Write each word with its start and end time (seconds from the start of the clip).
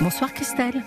Bonsoir 0.00 0.32
Christelle. 0.32 0.82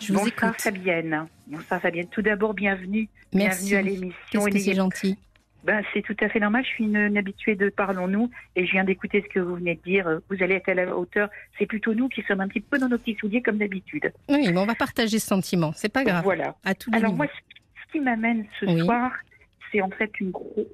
Je 0.00 0.14
vous 0.14 0.20
Bonsoir 0.20 0.56
Fabienne. 0.56 1.26
Bonsoir 1.46 1.80
Fabienne. 1.82 2.06
Tout 2.08 2.22
d'abord, 2.22 2.54
bienvenue. 2.54 3.08
Merci. 3.34 3.68
Bienvenue 3.68 3.78
à 3.78 3.82
l'émission. 3.82 4.46
C'est 4.50 4.74
gentil. 4.74 5.18
Ben, 5.64 5.84
c'est 5.92 6.00
tout 6.00 6.16
à 6.18 6.30
fait 6.30 6.40
normal. 6.40 6.64
Je 6.64 6.70
suis 6.70 6.84
une, 6.84 7.18
habituée 7.18 7.56
de 7.56 7.68
Parlons-nous 7.68 8.30
et 8.56 8.66
je 8.66 8.72
viens 8.72 8.84
d'écouter 8.84 9.22
ce 9.22 9.32
que 9.32 9.38
vous 9.38 9.56
venez 9.56 9.74
de 9.74 9.82
dire. 9.82 10.20
Vous 10.30 10.42
allez 10.42 10.54
être 10.54 10.70
à 10.70 10.74
la 10.74 10.96
hauteur. 10.96 11.28
C'est 11.58 11.66
plutôt 11.66 11.92
nous 11.92 12.08
qui 12.08 12.22
sommes 12.22 12.40
un 12.40 12.48
petit 12.48 12.60
peu 12.60 12.78
dans 12.78 12.88
nos 12.88 12.96
petits 12.96 13.16
souliers 13.20 13.42
comme 13.42 13.58
d'habitude. 13.58 14.10
Oui, 14.30 14.50
mais 14.50 14.58
on 14.58 14.66
va 14.66 14.74
partager 14.74 15.18
ce 15.18 15.26
sentiment. 15.26 15.72
C'est 15.76 15.92
pas 15.92 16.02
grave. 16.02 16.24
Voilà. 16.24 16.56
À 16.64 16.74
tous 16.74 16.90
Alors 16.94 17.12
moi, 17.12 17.26
ce 17.26 17.92
qui 17.92 18.00
m'amène 18.00 18.46
ce 18.58 18.66
soir, 18.78 19.12
c'est 19.70 19.82
en 19.82 19.90
fait 19.90 20.10
une 20.20 20.32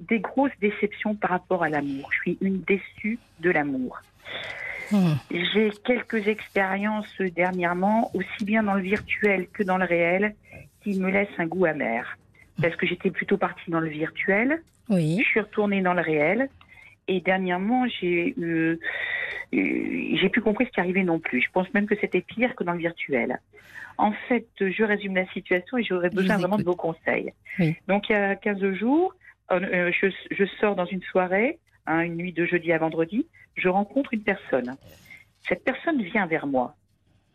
des 0.08 0.20
grosses 0.20 0.52
déceptions 0.60 1.16
par 1.16 1.30
rapport 1.30 1.64
à 1.64 1.68
l'amour. 1.68 2.08
Je 2.12 2.18
suis 2.18 2.38
une 2.40 2.60
déçue 2.60 3.18
de 3.40 3.50
l'amour. 3.50 4.00
Hmm. 4.90 5.14
J'ai 5.30 5.70
quelques 5.84 6.28
expériences 6.28 7.20
dernièrement, 7.36 8.10
aussi 8.14 8.44
bien 8.44 8.62
dans 8.62 8.74
le 8.74 8.82
virtuel 8.82 9.48
que 9.48 9.62
dans 9.62 9.78
le 9.78 9.84
réel, 9.84 10.34
qui 10.82 10.98
me 10.98 11.10
laissent 11.10 11.28
un 11.38 11.46
goût 11.46 11.66
amer. 11.66 12.16
Parce 12.60 12.74
que 12.76 12.86
j'étais 12.86 13.10
plutôt 13.10 13.36
partie 13.36 13.70
dans 13.70 13.80
le 13.80 13.88
virtuel. 13.88 14.62
Oui. 14.88 15.18
Je 15.22 15.28
suis 15.28 15.40
retournée 15.40 15.82
dans 15.82 15.94
le 15.94 16.00
réel. 16.02 16.48
Et 17.06 17.20
dernièrement, 17.20 17.86
j'ai 18.00 18.34
eu, 18.36 18.78
j'ai 19.52 20.28
plus 20.28 20.42
compris 20.42 20.66
ce 20.66 20.70
qui 20.70 20.80
arrivait 20.80 21.04
non 21.04 21.18
plus. 21.18 21.40
Je 21.40 21.50
pense 21.52 21.72
même 21.72 21.86
que 21.86 21.96
c'était 22.00 22.20
pire 22.20 22.54
que 22.54 22.64
dans 22.64 22.72
le 22.72 22.78
virtuel. 22.78 23.40
En 23.96 24.12
fait, 24.28 24.46
je 24.60 24.84
résume 24.84 25.16
la 25.16 25.26
situation 25.28 25.78
et 25.78 25.82
j'aurais 25.82 26.10
besoin 26.10 26.36
vraiment 26.36 26.58
de 26.58 26.62
vos 26.64 26.76
conseils. 26.76 27.32
Donc, 27.88 28.08
il 28.08 28.12
y 28.12 28.14
a 28.14 28.36
15 28.36 28.74
jours, 28.74 29.14
euh, 29.50 29.90
je, 29.90 30.08
je, 30.30 30.44
sors 30.60 30.76
dans 30.76 30.84
une 30.84 31.02
soirée, 31.02 31.58
hein, 31.86 32.00
une 32.02 32.16
nuit 32.16 32.32
de 32.32 32.44
jeudi 32.44 32.72
à 32.72 32.78
vendredi, 32.78 33.26
je 33.58 33.68
rencontre 33.68 34.14
une 34.14 34.22
personne. 34.22 34.76
Cette 35.48 35.64
personne 35.64 36.02
vient 36.02 36.26
vers 36.26 36.46
moi 36.46 36.76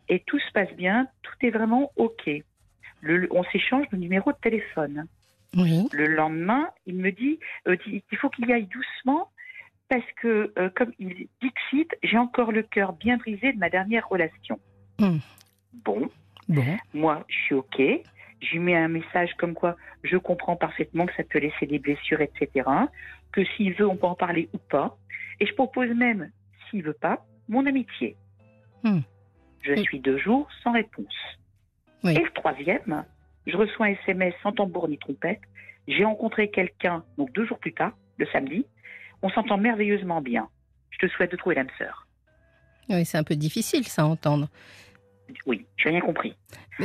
et 0.08 0.20
tout 0.26 0.38
se 0.38 0.52
passe 0.52 0.72
bien, 0.74 1.06
tout 1.22 1.34
est 1.46 1.50
vraiment 1.50 1.90
OK. 1.96 2.30
Le, 3.00 3.28
on 3.30 3.44
s'échange 3.44 3.86
le 3.90 3.98
numéro 3.98 4.32
de 4.32 4.38
téléphone. 4.38 5.06
Oui. 5.56 5.88
Le 5.92 6.06
lendemain, 6.06 6.68
il 6.86 6.96
me 6.96 7.10
dit 7.12 7.38
euh, 7.68 7.76
qu'il 7.76 8.18
faut 8.18 8.28
qu'il 8.30 8.48
y 8.48 8.52
aille 8.52 8.66
doucement 8.66 9.30
parce 9.88 10.04
que, 10.20 10.52
euh, 10.58 10.70
comme 10.74 10.92
il 10.98 11.28
dit 11.42 11.86
j'ai 12.02 12.18
encore 12.18 12.52
le 12.52 12.62
cœur 12.62 12.94
bien 12.94 13.16
brisé 13.16 13.52
de 13.52 13.58
ma 13.58 13.70
dernière 13.70 14.08
relation. 14.08 14.58
Hmm. 14.98 15.18
Bon. 15.84 16.10
Moi, 16.92 17.24
je 17.28 17.34
suis 17.34 17.54
OK. 17.54 17.80
Je 18.40 18.50
lui 18.52 18.58
mets 18.58 18.76
un 18.76 18.88
message 18.88 19.30
comme 19.38 19.54
quoi 19.54 19.76
je 20.02 20.16
comprends 20.16 20.56
parfaitement 20.56 21.06
que 21.06 21.14
ça 21.14 21.22
peut 21.24 21.38
laisser 21.38 21.66
des 21.66 21.78
blessures, 21.78 22.20
etc. 22.20 22.68
Que 23.32 23.44
s'il 23.56 23.74
veut, 23.74 23.88
on 23.88 23.96
peut 23.96 24.06
en 24.06 24.14
parler 24.14 24.48
ou 24.52 24.58
pas. 24.58 24.96
Et 25.40 25.46
je 25.46 25.54
propose 25.54 25.90
même, 25.90 26.30
s'il 26.68 26.82
veut 26.82 26.92
pas, 26.92 27.24
mon 27.48 27.66
amitié. 27.66 28.16
Hmm. 28.82 29.00
Je 29.62 29.74
suis 29.76 30.00
deux 30.00 30.18
jours 30.18 30.48
sans 30.62 30.72
réponse. 30.72 31.14
Et 32.04 32.18
le 32.18 32.30
troisième, 32.30 33.04
je 33.46 33.56
reçois 33.56 33.86
un 33.86 33.96
SMS 34.06 34.34
sans 34.42 34.52
tambour 34.52 34.88
ni 34.88 34.98
trompette. 34.98 35.40
J'ai 35.88 36.04
rencontré 36.04 36.50
quelqu'un, 36.50 37.02
donc 37.16 37.32
deux 37.32 37.46
jours 37.46 37.58
plus 37.58 37.72
tard, 37.72 37.92
le 38.18 38.26
samedi. 38.26 38.66
On 39.22 39.30
s'entend 39.30 39.56
merveilleusement 39.56 40.20
bien. 40.20 40.48
Je 40.90 40.98
te 40.98 41.10
souhaite 41.12 41.32
de 41.32 41.36
trouver 41.36 41.54
l'âme 41.54 41.68
sœur. 41.78 42.06
Oui, 42.90 43.04
c'est 43.06 43.16
un 43.16 43.24
peu 43.24 43.36
difficile 43.36 43.84
ça 43.84 44.02
à 44.02 44.04
entendre. 44.04 44.48
Oui, 45.46 45.66
j'ai 45.78 45.88
rien 45.88 46.00
compris. 46.00 46.36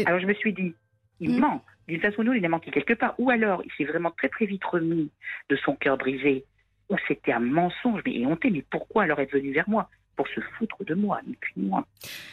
Alors 0.05 0.22
je 0.22 0.25
me 0.25 0.33
suis 0.33 0.53
dit, 0.53 0.73
il 1.20 1.31
hmm. 1.31 1.39
ment. 1.39 1.64
D'une 1.89 2.00
façon 2.00 2.20
ou 2.20 2.23
d'une 2.23 2.30
autre, 2.30 2.38
il 2.38 2.45
a 2.45 2.50
menti 2.50 2.70
quelque 2.70 2.94
part. 2.94 3.16
Ou 3.17 3.31
alors, 3.31 3.64
il 3.66 3.72
s'est 3.73 3.92
vraiment 3.92 4.11
très 4.11 4.30
très 4.30 4.45
vite 4.45 4.64
remis 4.64 5.11
de 5.50 5.55
son 5.55 5.75
cœur 5.75 5.97
brisé. 5.97 6.45
Ou 6.90 6.95
c'était 7.08 7.32
un 7.32 7.40
mensonge, 7.40 8.02
mais 8.06 8.26
honté. 8.26 8.50
Mais 8.50 8.64
pourquoi 8.70 9.04
alors 9.04 9.20
est 9.20 9.32
venu 9.32 9.54
vers 9.54 9.70
moi 9.70 9.90
pour 10.16 10.28
se 10.28 10.42
foutre 10.42 10.84
de 10.84 10.95
moi, 10.95 11.22
ni 11.26 11.36
plus 11.36 11.54
ni 11.56 11.70
moins. 11.70 11.86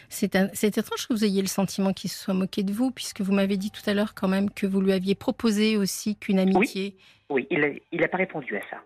C'est 0.09 0.35
étrange 0.35 1.07
que 1.07 1.13
vous 1.13 1.25
ayez 1.25 1.41
le 1.41 1.47
sentiment 1.47 1.93
qu'il 1.93 2.11
se 2.11 2.19
soit 2.19 2.35
moqué 2.35 2.65
de 2.65 2.73
vous, 2.73 2.91
puisque 2.91 3.21
vous 3.21 3.33
m'avez 3.33 3.57
dit 3.57 3.71
tout 3.71 3.89
à 3.89 3.95
l'heure 3.95 4.15
quand 4.15 4.27
même 4.27 4.51
que 4.51 4.67
vous 4.67 4.81
lui 4.81 4.93
aviez 4.93 5.15
proposé 5.15 5.77
aussi 5.77 6.17
qu'une 6.17 6.41
amitié. 6.41 6.97
Oui, 7.31 7.47
il 7.51 8.01
n'a 8.01 8.09
pas 8.09 8.17
répondu 8.17 8.57
à 8.57 8.61
ça. 8.71 8.83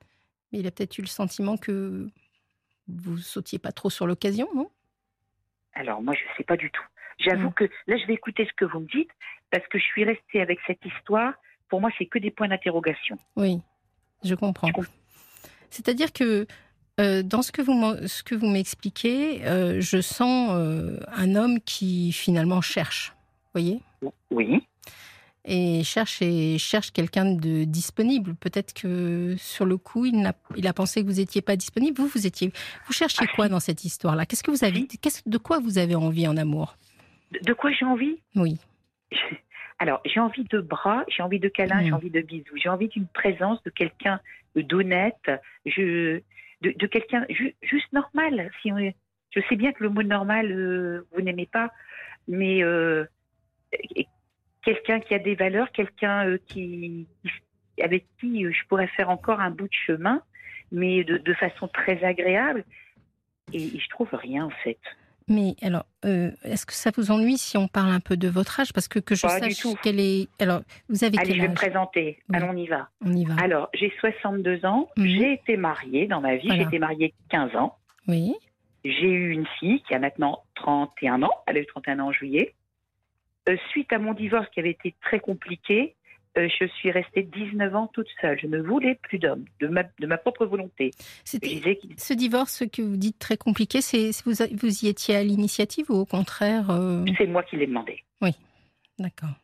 Mais 0.53 0.59
il 0.59 0.67
a 0.67 0.71
peut-être 0.71 0.99
eu 0.99 1.01
le 1.03 1.07
sentiment 1.07 1.57
que 1.57 2.09
vous 2.89 3.17
sautiez 3.17 3.59
pas 3.59 3.73
trop 3.73 3.89
sur 3.89 4.07
l'occasion, 4.07 4.49
non? 4.55 4.71
Alors 5.73 6.03
moi, 6.03 6.13
je 6.15 6.21
ne 6.21 6.37
sais 6.37 6.45
pas 6.45 6.59
du 6.59 6.71
tout. 6.71 6.85
J'avoue 7.19 7.53
que 7.53 7.65
là, 7.87 7.97
je 7.97 8.07
vais 8.07 8.15
écouter 8.15 8.45
ce 8.45 8.53
que 8.55 8.65
vous 8.65 8.81
me 8.81 8.87
dites 8.87 9.11
parce 9.51 9.67
que 9.69 9.79
je 9.79 9.85
suis 9.85 10.05
restée 10.05 10.43
avec 10.43 10.59
cette 10.67 10.85
histoire. 10.85 11.33
Pour 11.69 11.81
moi, 11.81 11.91
c'est 11.97 12.07
que 12.07 12.19
des 12.19 12.31
points 12.31 12.49
d'interrogation. 12.49 13.17
Oui, 13.37 13.61
je 14.25 14.35
comprends. 14.35 14.69
C'est-à-dire 15.71 16.13
que 16.13 16.47
euh, 17.01 17.23
dans 17.23 17.43
ce 17.43 17.53
que 17.53 17.63
vous 17.63 17.73
ce 18.07 18.23
que 18.23 18.35
vous 18.35 18.49
m'expliquez, 18.49 19.45
euh, 19.47 19.81
je 19.81 20.01
sens 20.01 20.51
euh, 20.53 20.99
un 21.15 21.35
homme 21.35 21.61
qui 21.61 22.13
finalement 22.13 22.61
cherche. 22.61 23.15
Voyez? 23.55 23.81
Oui. 24.31 24.63
Et 25.47 25.83
cherche 25.83 26.21
et 26.21 26.59
cherche 26.59 26.93
quelqu'un 26.93 27.25
de 27.25 27.65
disponible. 27.65 28.35
Peut-être 28.35 28.75
que 28.75 29.35
sur 29.39 29.65
le 29.65 29.79
coup, 29.79 30.05
il 30.05 30.27
a, 30.27 30.35
il 30.57 30.67
a 30.67 30.75
pensé 30.75 31.01
que 31.03 31.07
vous 31.07 31.15
n'étiez 31.15 31.41
pas 31.41 31.57
disponible. 31.57 31.97
Vous, 31.99 32.09
vous 32.09 32.27
étiez. 32.27 32.53
Vous 32.87 32.93
cherchiez 32.93 33.27
quoi 33.35 33.49
dans 33.49 33.61
cette 33.61 33.85
histoire-là? 33.85 34.27
Qu'est-ce 34.27 34.43
que 34.43 34.51
vous 34.51 34.65
avez 34.65 34.87
De 35.25 35.39
quoi 35.39 35.59
vous 35.59 35.79
avez 35.79 35.95
envie 35.95 36.29
en 36.29 36.37
amour? 36.37 36.77
De, 37.43 37.55
quoi 37.55 37.71
j'ai 37.73 37.87
envie? 37.87 38.19
Oui. 38.37 38.59
Alors, 39.81 40.03
j'ai 40.05 40.21
envie 40.21 40.45
de 40.45 40.61
bras, 40.61 41.05
j'ai 41.09 41.23
envie 41.23 41.41
de 41.41 41.49
câlins, 41.49 41.83
j'ai 41.83 41.91
hmm. 41.91 41.95
envie 41.95 42.11
de 42.11 42.21
bisous, 42.21 42.55
j'ai 42.57 42.69
envie 42.69 42.89
d'une 42.89 43.07
présence 43.07 43.63
de 43.63 43.71
quelqu'un 43.71 44.21
d'honnête, 44.55 45.31
je, 45.65 46.21
de, 46.61 46.87
quelqu'un 46.87 47.27
juste 47.63 47.91
normal. 47.95 48.51
Si 48.61 48.71
je 49.31 49.41
sais 49.49 49.57
bien 49.57 49.73
que 49.73 49.83
le 49.83 49.89
mot 49.89 50.03
normal, 50.03 50.53
euh, 50.53 51.07
vous 51.13 51.23
n'aimez 51.23 51.47
pas, 51.47 51.73
mais 52.29 52.63
euh, 52.63 53.07
quelqu'un 54.63 55.01
qui 55.01 55.15
a 55.15 55.19
des 55.19 55.35
valeurs, 55.35 55.73
quelqu'un 55.73 56.29
euh, 56.29 56.39
qui, 56.47 57.09
avec 57.81 58.05
qui 58.21 58.53
je 58.53 58.67
pourrais 58.69 58.89
faire 58.89 59.09
encore 59.09 59.41
un 59.41 59.51
bout 59.51 59.69
de 59.69 59.73
chemin, 59.87 60.23
mais 60.73 61.05
de, 61.05 61.17
de 61.17 61.33
façon 61.33 61.69
très 61.69 62.05
agréable. 62.05 62.65
Et, 63.55 63.77
et 63.77 63.81
je 63.81 63.89
trouve 63.89 64.11
rien 64.13 64.45
en 64.45 64.51
fait. 64.51 64.79
Mais 65.31 65.55
alors, 65.63 65.87
euh, 66.05 66.33
est-ce 66.43 66.67
que 66.67 66.73
ça 66.73 66.91
vous 66.97 67.13
ennuie 67.13 67.39
si 67.39 67.57
on 67.57 67.69
parle 67.69 67.91
un 67.91 68.01
peu 68.01 68.17
de 68.17 68.29
votre 68.29 68.59
âge? 68.59 68.73
Parce 68.73 68.89
que, 68.89 68.99
que 68.99 69.15
je 69.15 69.21
sache 69.21 69.65
quelle 69.81 70.01
est. 70.01 70.29
Alors, 70.41 70.63
vous 70.89 71.05
avez 71.05 71.17
Allez, 71.17 71.29
quel 71.29 71.31
âge 71.31 71.37
je 71.37 71.43
vais 71.43 71.49
me 71.49 71.55
présenter. 71.55 72.19
Allons, 72.33 72.51
on 72.51 72.57
y 72.57 72.67
va. 72.67 72.89
On 73.05 73.13
y 73.13 73.25
va. 73.25 73.37
Alors, 73.41 73.71
j'ai 73.73 73.93
62 74.01 74.67
ans. 74.67 74.89
Mhm. 74.97 75.07
J'ai 75.07 75.33
été 75.35 75.57
mariée 75.57 76.09
dans 76.09 76.21
ma 76.21 76.35
vie. 76.35 76.49
J'ai 76.51 76.63
été 76.63 76.81
mariée 76.81 77.15
15 77.29 77.55
ans. 77.55 77.77
Oui. 78.09 78.35
J'ai 78.85 79.09
eu 79.09 79.31
une 79.31 79.47
fille 79.61 79.83
qui 79.83 79.95
a 79.95 80.01
maintenant 80.01 80.43
31 80.57 81.23
ans. 81.23 81.31
Elle 81.47 81.59
a 81.59 81.61
eu 81.61 81.67
31 81.67 82.01
ans 82.01 82.09
en 82.09 82.13
juillet. 82.13 82.53
Euh, 83.49 83.57
suite 83.71 83.93
à 83.93 84.01
mon 84.01 84.15
divorce 84.15 84.49
qui 84.53 84.59
avait 84.59 84.71
été 84.71 84.97
très 85.01 85.21
compliqué, 85.21 85.95
euh, 86.39 86.49
je 86.61 86.67
suis 86.67 86.91
restée 86.91 87.25
19 87.25 87.75
ans 87.75 87.91
toute 87.93 88.07
seule. 88.21 88.39
Je 88.41 88.47
ne 88.47 88.61
voulais 88.61 88.95
plus 89.03 89.19
d'homme, 89.19 89.45
de 89.59 89.67
ma, 89.67 89.83
de 89.83 90.07
ma 90.07 90.17
propre 90.17 90.47
volonté. 90.47 90.93
Ce 91.25 92.15
divorce 92.15 92.63
que 92.73 92.83
vous 92.83 92.97
dites 92.97 93.19
très 93.19 93.37
compliqué, 93.37 93.81
c'est 93.81 94.11
vous, 94.25 94.33
vous 94.57 94.85
y 94.85 94.89
étiez 94.89 95.17
à 95.17 95.25
l'initiative 95.25 95.87
ou 95.91 95.95
au 95.95 96.07
contraire 96.07 96.71
euh, 96.71 97.05
C'est 97.19 97.27
moi 97.27 97.43
qui 97.43 97.57
l'ai 97.57 97.67
demandé. 97.67 98.05
Oui, 98.23 98.31
d'accord. 98.99 99.35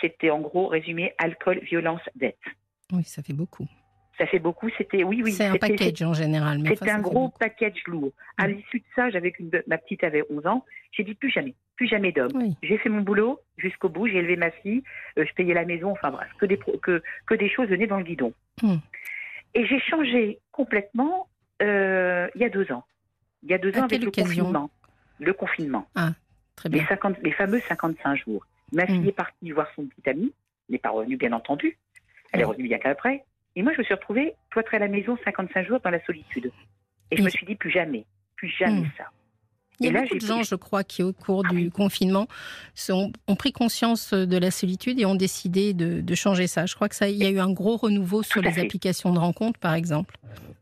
C'était 0.00 0.30
en 0.30 0.40
gros 0.40 0.66
résumé 0.66 1.14
alcool, 1.18 1.60
violence, 1.60 2.00
dette. 2.16 2.38
Oui, 2.92 3.04
ça 3.04 3.22
fait 3.22 3.32
beaucoup. 3.32 3.66
Ça 4.16 4.26
fait 4.26 4.38
beaucoup. 4.40 4.68
C'était 4.76 5.04
oui, 5.04 5.22
oui. 5.22 5.32
C'est 5.32 5.46
un 5.46 5.56
package 5.56 6.02
en 6.02 6.14
général. 6.14 6.62
C'était 6.66 6.90
un 6.90 7.00
gros 7.00 7.28
package 7.28 7.80
lourd. 7.86 8.10
À 8.36 8.48
l'issue 8.48 8.80
de 8.80 8.84
ça, 8.96 9.10
j'avais 9.10 9.32
ma 9.68 9.78
petite 9.78 10.02
avait 10.02 10.24
11 10.30 10.46
ans. 10.46 10.64
J'ai 10.90 11.04
dit 11.04 11.14
plus 11.14 11.30
jamais, 11.30 11.54
plus 11.78 11.86
jamais 11.86 12.12
d'homme. 12.12 12.54
J'ai 12.62 12.76
fait 12.76 12.88
mon 12.88 13.00
boulot 13.00 13.40
jusqu'au 13.56 13.88
bout. 13.88 14.08
J'ai 14.08 14.18
élevé 14.18 14.36
ma 14.36 14.50
fille. 14.50 14.82
Euh, 15.16 15.24
je 15.24 15.32
payais 15.32 15.54
la 15.54 15.64
maison. 15.64 15.92
Enfin 15.92 16.10
bref, 16.10 16.28
que 16.38 16.44
des 16.44 16.58
que 16.58 17.02
que 17.24 17.34
des 17.34 17.48
choses 17.48 17.68
venaient 17.68 17.86
dans 17.86 17.96
le 17.96 18.04
guidon. 18.04 18.34
Hmm. 18.60 18.76
Et 19.54 19.64
j'ai 19.64 19.80
changé 19.80 20.40
complètement 20.52 21.28
euh, 21.62 22.28
il 22.34 22.42
y 22.42 22.44
a 22.44 22.50
deux 22.50 22.70
ans. 22.72 22.84
Il 23.44 23.50
y 23.50 23.54
a 23.54 23.58
deux 23.58 23.74
ans 23.78 23.84
avec 23.84 24.02
le 24.02 24.10
confinement. 24.10 24.70
Le 25.20 25.32
confinement. 25.32 25.88
Ah, 25.94 26.10
très 26.56 26.68
bien. 26.68 26.82
Les, 26.82 26.88
50, 26.88 27.16
les 27.22 27.32
fameux 27.32 27.60
55 27.60 28.16
jours. 28.16 28.44
Ma 28.72 28.86
fille 28.86 28.98
hmm. 28.98 29.08
est 29.08 29.12
partie 29.12 29.50
voir 29.52 29.68
son 29.74 29.86
petit 29.86 30.10
ami. 30.10 30.34
n'est 30.68 30.78
pas 30.78 30.90
revenue, 30.90 31.16
bien 31.16 31.32
entendu. 31.32 31.78
Elle 32.32 32.40
est 32.40 32.44
revenue 32.44 32.68
bien 32.68 32.78
qu'après. 32.78 33.24
Et 33.56 33.62
moi, 33.62 33.72
je 33.72 33.78
me 33.78 33.84
suis 33.84 33.94
retrouvée 33.94 34.34
cloîtrée 34.50 34.76
à 34.76 34.80
la 34.80 34.88
maison 34.88 35.16
55 35.24 35.66
jours 35.66 35.80
dans 35.80 35.90
la 35.90 36.04
solitude. 36.04 36.52
Et 37.10 37.16
je 37.16 37.22
me 37.22 37.30
suis 37.30 37.46
dit, 37.46 37.54
plus 37.54 37.70
jamais, 37.70 38.04
plus 38.36 38.48
jamais 38.48 38.80
hmm. 38.80 38.90
ça. 38.98 39.10
Il 39.80 39.86
y 39.86 39.96
a 39.96 40.00
beaucoup 40.00 40.14
de 40.16 40.26
gens, 40.26 40.42
je 40.42 40.54
crois, 40.54 40.84
qui 40.84 41.02
au 41.02 41.12
cours 41.12 41.44
du 41.44 41.70
confinement 41.70 42.26
sont, 42.74 43.12
ont 43.26 43.36
pris 43.36 43.52
conscience 43.52 44.12
de 44.12 44.38
la 44.38 44.50
solitude 44.50 44.98
et 44.98 45.06
ont 45.06 45.14
décidé 45.14 45.72
de, 45.74 46.14
changer 46.14 46.46
ça. 46.46 46.66
Je 46.66 46.74
crois 46.74 46.88
que 46.88 46.96
ça, 46.96 47.08
il 47.08 47.16
y 47.16 47.24
a 47.24 47.30
eu 47.30 47.38
un 47.38 47.52
gros 47.52 47.76
renouveau 47.76 48.22
sur 48.22 48.42
les 48.42 48.58
applications 48.58 49.12
de 49.12 49.18
rencontres, 49.18 49.60
par 49.60 49.74
exemple. 49.74 50.16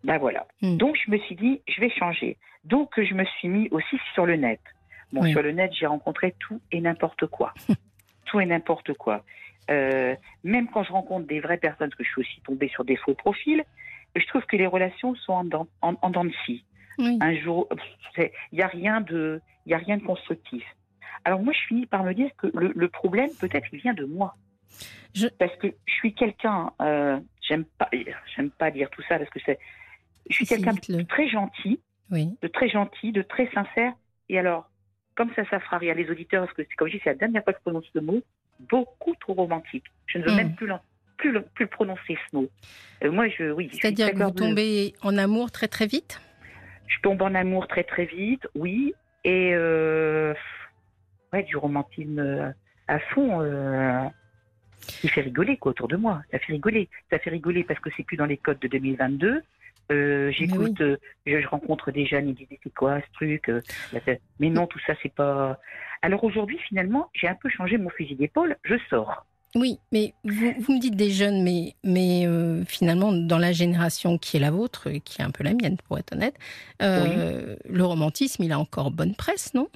Ben 0.04 0.18
voilà. 0.18 0.46
Hmm. 0.62 0.76
Donc 0.76 0.96
je 1.04 1.10
me 1.10 1.18
suis 1.18 1.34
dit, 1.34 1.60
je 1.66 1.80
vais 1.80 1.90
changer. 1.90 2.36
Donc 2.64 2.90
je 2.96 3.14
me 3.14 3.24
suis 3.24 3.48
mis 3.48 3.68
aussi 3.70 3.96
sur 4.14 4.26
le 4.26 4.36
net. 4.36 4.60
Bon, 5.12 5.24
sur 5.24 5.42
le 5.42 5.52
net, 5.52 5.72
j'ai 5.78 5.86
rencontré 5.86 6.34
tout 6.38 6.60
et 6.72 6.80
n'importe 6.80 7.26
quoi. 7.26 7.54
tout 8.26 8.40
et 8.40 8.46
n'importe 8.46 8.92
quoi. 8.94 9.24
Euh, 9.70 10.14
même 10.44 10.68
quand 10.68 10.84
je 10.84 10.92
rencontre 10.92 11.26
des 11.26 11.40
vraies 11.40 11.56
personnes, 11.56 11.88
parce 11.88 11.98
que 11.98 12.04
je 12.04 12.10
suis 12.10 12.20
aussi 12.20 12.40
tombée 12.44 12.68
sur 12.68 12.84
des 12.84 12.96
faux 12.96 13.14
profils, 13.14 13.64
je 14.14 14.26
trouve 14.26 14.44
que 14.46 14.56
les 14.56 14.66
relations 14.66 15.14
sont 15.14 15.32
en 15.32 15.44
dents, 15.44 15.68
en, 15.82 16.10
de 16.10 16.32
scie. 16.44 16.64
Un 16.98 17.36
jour, 17.36 17.68
il 18.16 18.30
n'y 18.52 18.62
a 18.62 18.68
rien 18.68 19.00
de, 19.00 19.40
il 19.66 19.74
a 19.74 19.78
rien 19.78 19.98
de 19.98 20.02
constructif. 20.02 20.64
Alors 21.24 21.42
moi, 21.42 21.52
je 21.52 21.66
finis 21.66 21.86
par 21.86 22.04
me 22.04 22.14
dire 22.14 22.30
que 22.38 22.46
le, 22.54 22.88
problème, 22.88 23.30
peut-être, 23.40 23.66
il 23.72 23.80
vient 23.80 23.94
de 23.94 24.04
moi. 24.04 24.36
Parce 25.38 25.54
que 25.56 25.68
je 25.86 25.92
suis 25.92 26.14
quelqu'un, 26.14 26.72
euh, 26.82 27.18
j'aime 27.40 27.64
pas, 27.64 27.88
j'aime 28.34 28.50
pas 28.50 28.70
dire 28.70 28.90
tout 28.90 29.02
ça 29.08 29.18
parce 29.18 29.30
que 29.30 29.40
c'est, 29.44 29.58
je 30.28 30.34
suis 30.34 30.46
quelqu'un 30.46 30.74
de 30.74 31.02
très 31.02 31.28
gentil, 31.28 31.80
oui. 32.10 32.36
de 32.42 32.48
très 32.48 32.68
gentil, 32.68 33.12
de 33.12 33.22
très 33.22 33.50
sincère. 33.52 33.92
Et 34.28 34.38
alors, 34.38 34.70
comme 35.14 35.32
ça, 35.34 35.42
ça 35.48 35.58
fera 35.60 35.78
rire 35.78 35.94
les 35.94 36.10
auditeurs 36.10 36.44
parce 36.44 36.54
que 36.54 36.62
c'est 36.62 36.74
comme 36.76 36.88
je 36.88 36.96
dis, 36.96 37.00
c'est 37.02 37.10
la 37.10 37.16
dernière 37.16 37.42
fois 37.42 37.54
que 37.54 37.58
je 37.60 37.62
prononce 37.62 37.86
ce 37.92 37.98
mot, 37.98 38.22
beaucoup 38.60 39.14
trop 39.20 39.34
romantique. 39.34 39.84
Je 40.06 40.18
ne 40.18 40.24
veux 40.24 40.32
hmm. 40.32 40.36
même 40.36 40.54
plus, 40.54 40.70
plus, 41.16 41.42
plus 41.54 41.66
prononcer 41.66 42.18
ce 42.30 42.36
mot. 42.36 42.48
Euh, 43.02 43.10
moi, 43.10 43.28
je, 43.28 43.50
oui. 43.50 43.70
C'est-à-dire 43.72 44.12
que 44.12 44.22
vous 44.22 44.30
tombez 44.30 44.94
en 45.02 45.16
amour 45.16 45.50
très 45.50 45.68
très 45.68 45.86
vite? 45.86 46.20
Je 46.86 47.00
tombe 47.00 47.22
en 47.22 47.34
amour 47.34 47.66
très 47.68 47.84
très 47.84 48.04
vite, 48.04 48.46
oui, 48.54 48.94
et 49.24 49.52
euh, 49.54 50.34
ouais, 51.32 51.42
du 51.42 51.56
romantisme 51.56 52.18
euh, 52.18 52.50
à 52.88 52.98
fond. 52.98 53.40
Euh, 53.42 54.04
il 55.02 55.10
fait 55.10 55.22
rigoler 55.22 55.56
quoi 55.56 55.70
autour 55.70 55.88
de 55.88 55.96
moi. 55.96 56.22
Ça 56.30 56.38
fait 56.38 56.52
rigoler. 56.52 56.88
Ça 57.10 57.18
fait 57.18 57.30
rigoler 57.30 57.64
parce 57.64 57.80
que 57.80 57.90
c'est 57.96 58.04
plus 58.04 58.16
dans 58.16 58.26
les 58.26 58.36
codes 58.36 58.60
de 58.60 58.68
2022. 58.68 59.42
Euh, 59.92 60.30
J'écoute, 60.32 60.82
je, 61.26 61.46
rencontre 61.46 61.90
des 61.90 62.06
jeunes, 62.06 62.28
ils 62.28 62.34
disent 62.34 62.58
c'est 62.62 62.74
quoi 62.74 63.00
ce 63.00 63.12
truc 63.14 63.50
Mais 64.40 64.50
non, 64.50 64.66
tout 64.66 64.80
ça 64.86 64.94
c'est 65.02 65.12
pas. 65.12 65.58
Alors 66.02 66.22
aujourd'hui, 66.22 66.58
finalement, 66.58 67.10
j'ai 67.14 67.28
un 67.28 67.34
peu 67.34 67.48
changé 67.48 67.78
mon 67.78 67.90
fusil 67.90 68.14
d'épaule. 68.14 68.56
Je 68.64 68.76
sors. 68.88 69.26
Oui, 69.56 69.80
mais 69.90 70.12
vous, 70.22 70.52
vous, 70.58 70.74
me 70.74 70.80
dites 70.80 70.96
des 70.96 71.10
jeunes, 71.10 71.42
mais, 71.42 71.74
mais 71.82 72.26
euh, 72.26 72.62
finalement, 72.66 73.10
dans 73.10 73.38
la 73.38 73.52
génération 73.52 74.18
qui 74.18 74.36
est 74.36 74.40
la 74.40 74.50
vôtre, 74.50 74.90
qui 75.02 75.22
est 75.22 75.24
un 75.24 75.30
peu 75.30 75.44
la 75.44 75.54
mienne, 75.54 75.78
pour 75.78 75.98
être 75.98 76.12
honnête, 76.12 76.36
euh, 76.82 77.56
le 77.64 77.84
romantisme, 77.84 78.42
il 78.42 78.52
a 78.52 78.58
encore 78.58 78.90
bonne 78.90 79.14
presse, 79.14 79.54
non? 79.54 79.68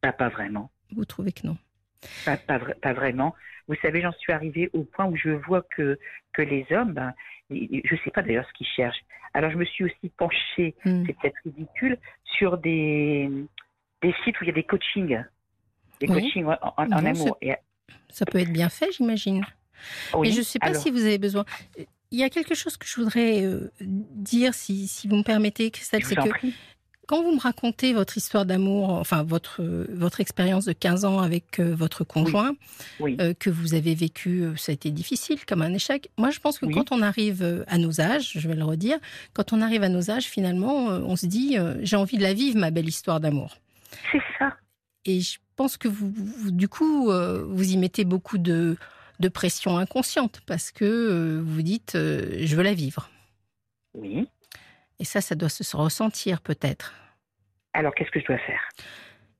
Pas, 0.00 0.12
pas 0.12 0.30
vraiment. 0.30 0.70
Vous 0.94 1.04
trouvez 1.04 1.32
que 1.32 1.46
non? 1.46 1.58
Pas, 2.24 2.38
pas, 2.38 2.92
vraiment. 2.94 3.34
Vous 3.68 3.74
savez, 3.82 4.00
j'en 4.00 4.12
suis 4.12 4.32
arrivée 4.32 4.70
au 4.72 4.84
point 4.84 5.04
où 5.04 5.16
je 5.16 5.30
vois 5.30 5.62
que, 5.76 5.98
que 6.32 6.40
les 6.40 6.66
hommes, 6.70 6.94
ben, 6.94 7.12
je 7.50 7.94
ne 7.94 7.98
sais 8.04 8.10
pas 8.10 8.22
d'ailleurs 8.22 8.46
ce 8.48 8.52
qu'ils 8.54 8.68
cherchent. 8.74 9.04
Alors, 9.34 9.50
je 9.50 9.58
me 9.58 9.66
suis 9.66 9.84
aussi 9.84 10.08
penchée, 10.16 10.74
hmm. 10.86 11.04
c'est 11.04 11.12
peut-être 11.12 11.36
ridicule, 11.44 11.98
sur 12.24 12.56
des, 12.56 13.28
des 14.00 14.14
sites 14.24 14.40
où 14.40 14.44
il 14.44 14.46
y 14.46 14.50
a 14.50 14.54
des 14.54 14.64
coachings. 14.64 15.22
Des 16.00 16.06
coachings 16.06 16.46
en, 16.46 16.90
amour. 16.90 17.38
Ça 18.10 18.24
peut 18.24 18.38
être 18.38 18.52
bien 18.52 18.68
fait, 18.68 18.90
j'imagine. 18.92 19.44
Mais 20.20 20.32
je 20.32 20.38
ne 20.38 20.42
sais 20.42 20.58
pas 20.58 20.74
si 20.74 20.90
vous 20.90 21.04
avez 21.04 21.18
besoin. 21.18 21.44
Il 22.10 22.18
y 22.18 22.22
a 22.22 22.30
quelque 22.30 22.54
chose 22.54 22.76
que 22.76 22.86
je 22.86 23.00
voudrais 23.00 23.44
euh, 23.44 23.70
dire, 23.80 24.54
si, 24.54 24.86
si, 24.86 25.08
vous 25.08 25.16
me 25.16 25.22
permettez, 25.22 25.70
Christelle, 25.70 26.04
c'est 26.04 26.14
que 26.14 26.30
quand 27.08 27.22
vous 27.22 27.34
me 27.34 27.40
racontez 27.40 27.92
votre 27.92 28.16
histoire 28.16 28.46
d'amour, 28.46 28.90
enfin 28.90 29.22
votre, 29.22 29.62
votre 29.90 30.20
expérience 30.20 30.64
de 30.64 30.72
15 30.72 31.04
ans 31.04 31.20
avec 31.20 31.60
euh, 31.60 31.74
votre 31.74 32.04
conjoint, 32.04 32.56
euh, 33.00 33.32
que 33.38 33.50
vous 33.50 33.74
avez 33.74 33.94
vécu, 33.94 34.44
ça 34.56 34.72
a 34.72 34.74
été 34.74 34.90
difficile, 34.90 35.44
comme 35.44 35.62
un 35.62 35.72
échec. 35.72 36.10
Moi, 36.16 36.30
je 36.30 36.40
pense 36.40 36.58
que 36.58 36.66
quand 36.66 36.90
on 36.92 37.02
arrive 37.02 37.64
à 37.68 37.78
nos 37.78 38.00
âges, 38.00 38.32
je 38.34 38.48
vais 38.48 38.56
le 38.56 38.64
redire, 38.64 38.98
quand 39.34 39.52
on 39.52 39.60
arrive 39.60 39.82
à 39.82 39.88
nos 39.88 40.10
âges, 40.10 40.24
finalement, 40.26 40.86
on 40.86 41.16
se 41.16 41.26
dit, 41.26 41.58
j'ai 41.82 41.96
envie 41.96 42.18
de 42.18 42.22
la 42.22 42.34
vivre, 42.34 42.58
ma 42.58 42.70
belle 42.70 42.88
histoire 42.88 43.20
d'amour. 43.20 43.56
C'est 44.10 44.22
ça. 44.38 44.56
Et 45.06 45.20
je 45.20 45.38
pense 45.54 45.76
que 45.76 45.88
vous, 45.88 46.12
du 46.50 46.68
coup, 46.68 47.10
euh, 47.10 47.44
vous 47.48 47.72
y 47.72 47.76
mettez 47.76 48.04
beaucoup 48.04 48.38
de, 48.38 48.76
de 49.20 49.28
pression 49.28 49.78
inconsciente 49.78 50.40
parce 50.46 50.72
que 50.72 50.84
euh, 50.84 51.42
vous 51.42 51.62
dites 51.62 51.94
euh, 51.94 52.38
je 52.44 52.56
veux 52.56 52.64
la 52.64 52.74
vivre. 52.74 53.08
Oui. 53.94 54.28
Et 54.98 55.04
ça, 55.04 55.20
ça 55.20 55.34
doit 55.34 55.48
se 55.48 55.76
ressentir 55.76 56.40
peut-être. 56.40 56.92
Alors, 57.72 57.94
qu'est-ce 57.94 58.10
que 58.10 58.20
je 58.20 58.26
dois 58.26 58.38
faire? 58.38 58.60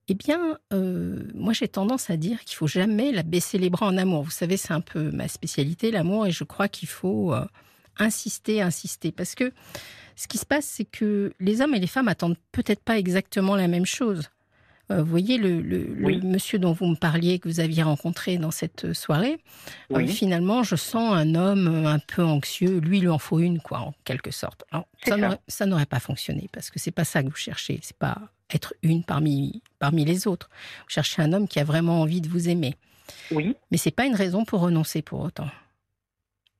Eh 0.08 0.14
bien, 0.14 0.56
moi, 1.34 1.52
j'ai 1.52 1.66
tendance 1.66 2.10
à 2.10 2.16
dire 2.16 2.44
qu'il 2.44 2.56
faut 2.56 2.68
jamais 2.68 3.10
la 3.10 3.24
baisser 3.24 3.58
les 3.58 3.70
bras 3.70 3.86
en 3.86 3.96
amour. 3.96 4.22
Vous 4.22 4.30
savez, 4.30 4.56
c'est 4.56 4.72
un 4.72 4.80
peu 4.80 5.10
ma 5.10 5.26
spécialité, 5.26 5.90
l'amour, 5.90 6.26
et 6.26 6.30
je 6.30 6.44
crois 6.44 6.68
qu'il 6.68 6.88
faut 6.88 7.34
insister, 7.98 8.62
insister, 8.62 9.10
parce 9.10 9.34
que 9.34 9.52
ce 10.14 10.28
qui 10.28 10.38
se 10.38 10.46
passe, 10.46 10.66
c'est 10.66 10.84
que 10.84 11.32
les 11.40 11.60
hommes 11.60 11.74
et 11.74 11.80
les 11.80 11.86
femmes 11.88 12.06
attendent 12.08 12.38
peut-être 12.52 12.82
pas 12.82 12.98
exactement 12.98 13.56
la 13.56 13.66
même 13.66 13.86
chose. 13.86 14.30
Euh, 14.90 15.02
vous 15.02 15.10
voyez, 15.10 15.36
le, 15.36 15.60
monsieur 16.22 16.58
dont 16.58 16.72
vous 16.72 16.86
me 16.86 16.94
parliez, 16.94 17.38
que 17.38 17.48
vous 17.48 17.60
aviez 17.60 17.82
rencontré 17.82 18.38
dans 18.38 18.52
cette 18.52 18.92
soirée, 18.92 19.38
euh, 19.92 20.06
finalement, 20.06 20.62
je 20.62 20.76
sens 20.76 21.14
un 21.14 21.34
homme 21.34 21.86
un 21.86 21.98
peu 21.98 22.22
anxieux. 22.22 22.78
Lui, 22.78 22.98
il 22.98 23.02
lui 23.02 23.08
en 23.08 23.18
faut 23.18 23.40
une, 23.40 23.60
quoi, 23.60 23.80
en 23.80 23.94
quelque 24.04 24.30
sorte. 24.30 24.64
ça 25.48 25.66
n'aurait 25.66 25.86
pas 25.86 26.00
fonctionné, 26.00 26.48
parce 26.52 26.70
que 26.70 26.78
c'est 26.78 26.92
pas 26.92 27.04
ça 27.04 27.22
que 27.22 27.28
vous 27.28 27.36
cherchez. 27.36 27.80
C'est 27.82 27.96
pas 27.96 28.16
être 28.50 28.74
une 28.82 29.02
parmi, 29.02 29.62
parmi 29.78 30.04
les 30.04 30.28
autres. 30.28 30.48
Vous 30.84 30.90
cherchez 30.90 31.20
un 31.20 31.32
homme 31.32 31.48
qui 31.48 31.58
a 31.58 31.64
vraiment 31.64 32.00
envie 32.00 32.20
de 32.20 32.28
vous 32.28 32.48
aimer. 32.48 32.74
Oui. 33.30 33.56
Mais 33.70 33.76
c'est 33.78 33.90
pas 33.90 34.06
une 34.06 34.14
raison 34.14 34.44
pour 34.44 34.60
renoncer 34.60 35.02
pour 35.02 35.20
autant. 35.20 35.50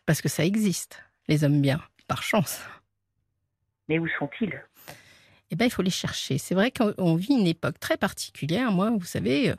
Parce 0.04 0.20
que 0.20 0.28
ça 0.28 0.44
existe, 0.44 1.02
les 1.28 1.44
hommes 1.44 1.60
bien, 1.60 1.80
par 2.06 2.22
chance. 2.22 2.60
Mais 3.88 3.98
où 3.98 4.08
sont-ils? 4.18 4.60
Eh 5.50 5.56
ben, 5.56 5.66
il 5.66 5.70
faut 5.70 5.82
les 5.82 5.90
chercher. 5.90 6.38
C'est 6.38 6.54
vrai 6.54 6.70
qu'on 6.70 7.14
vit 7.14 7.34
une 7.34 7.46
époque 7.46 7.78
très 7.78 7.96
particulière. 7.96 8.72
Moi, 8.72 8.90
vous 8.90 9.04
savez, 9.04 9.50
euh, 9.50 9.54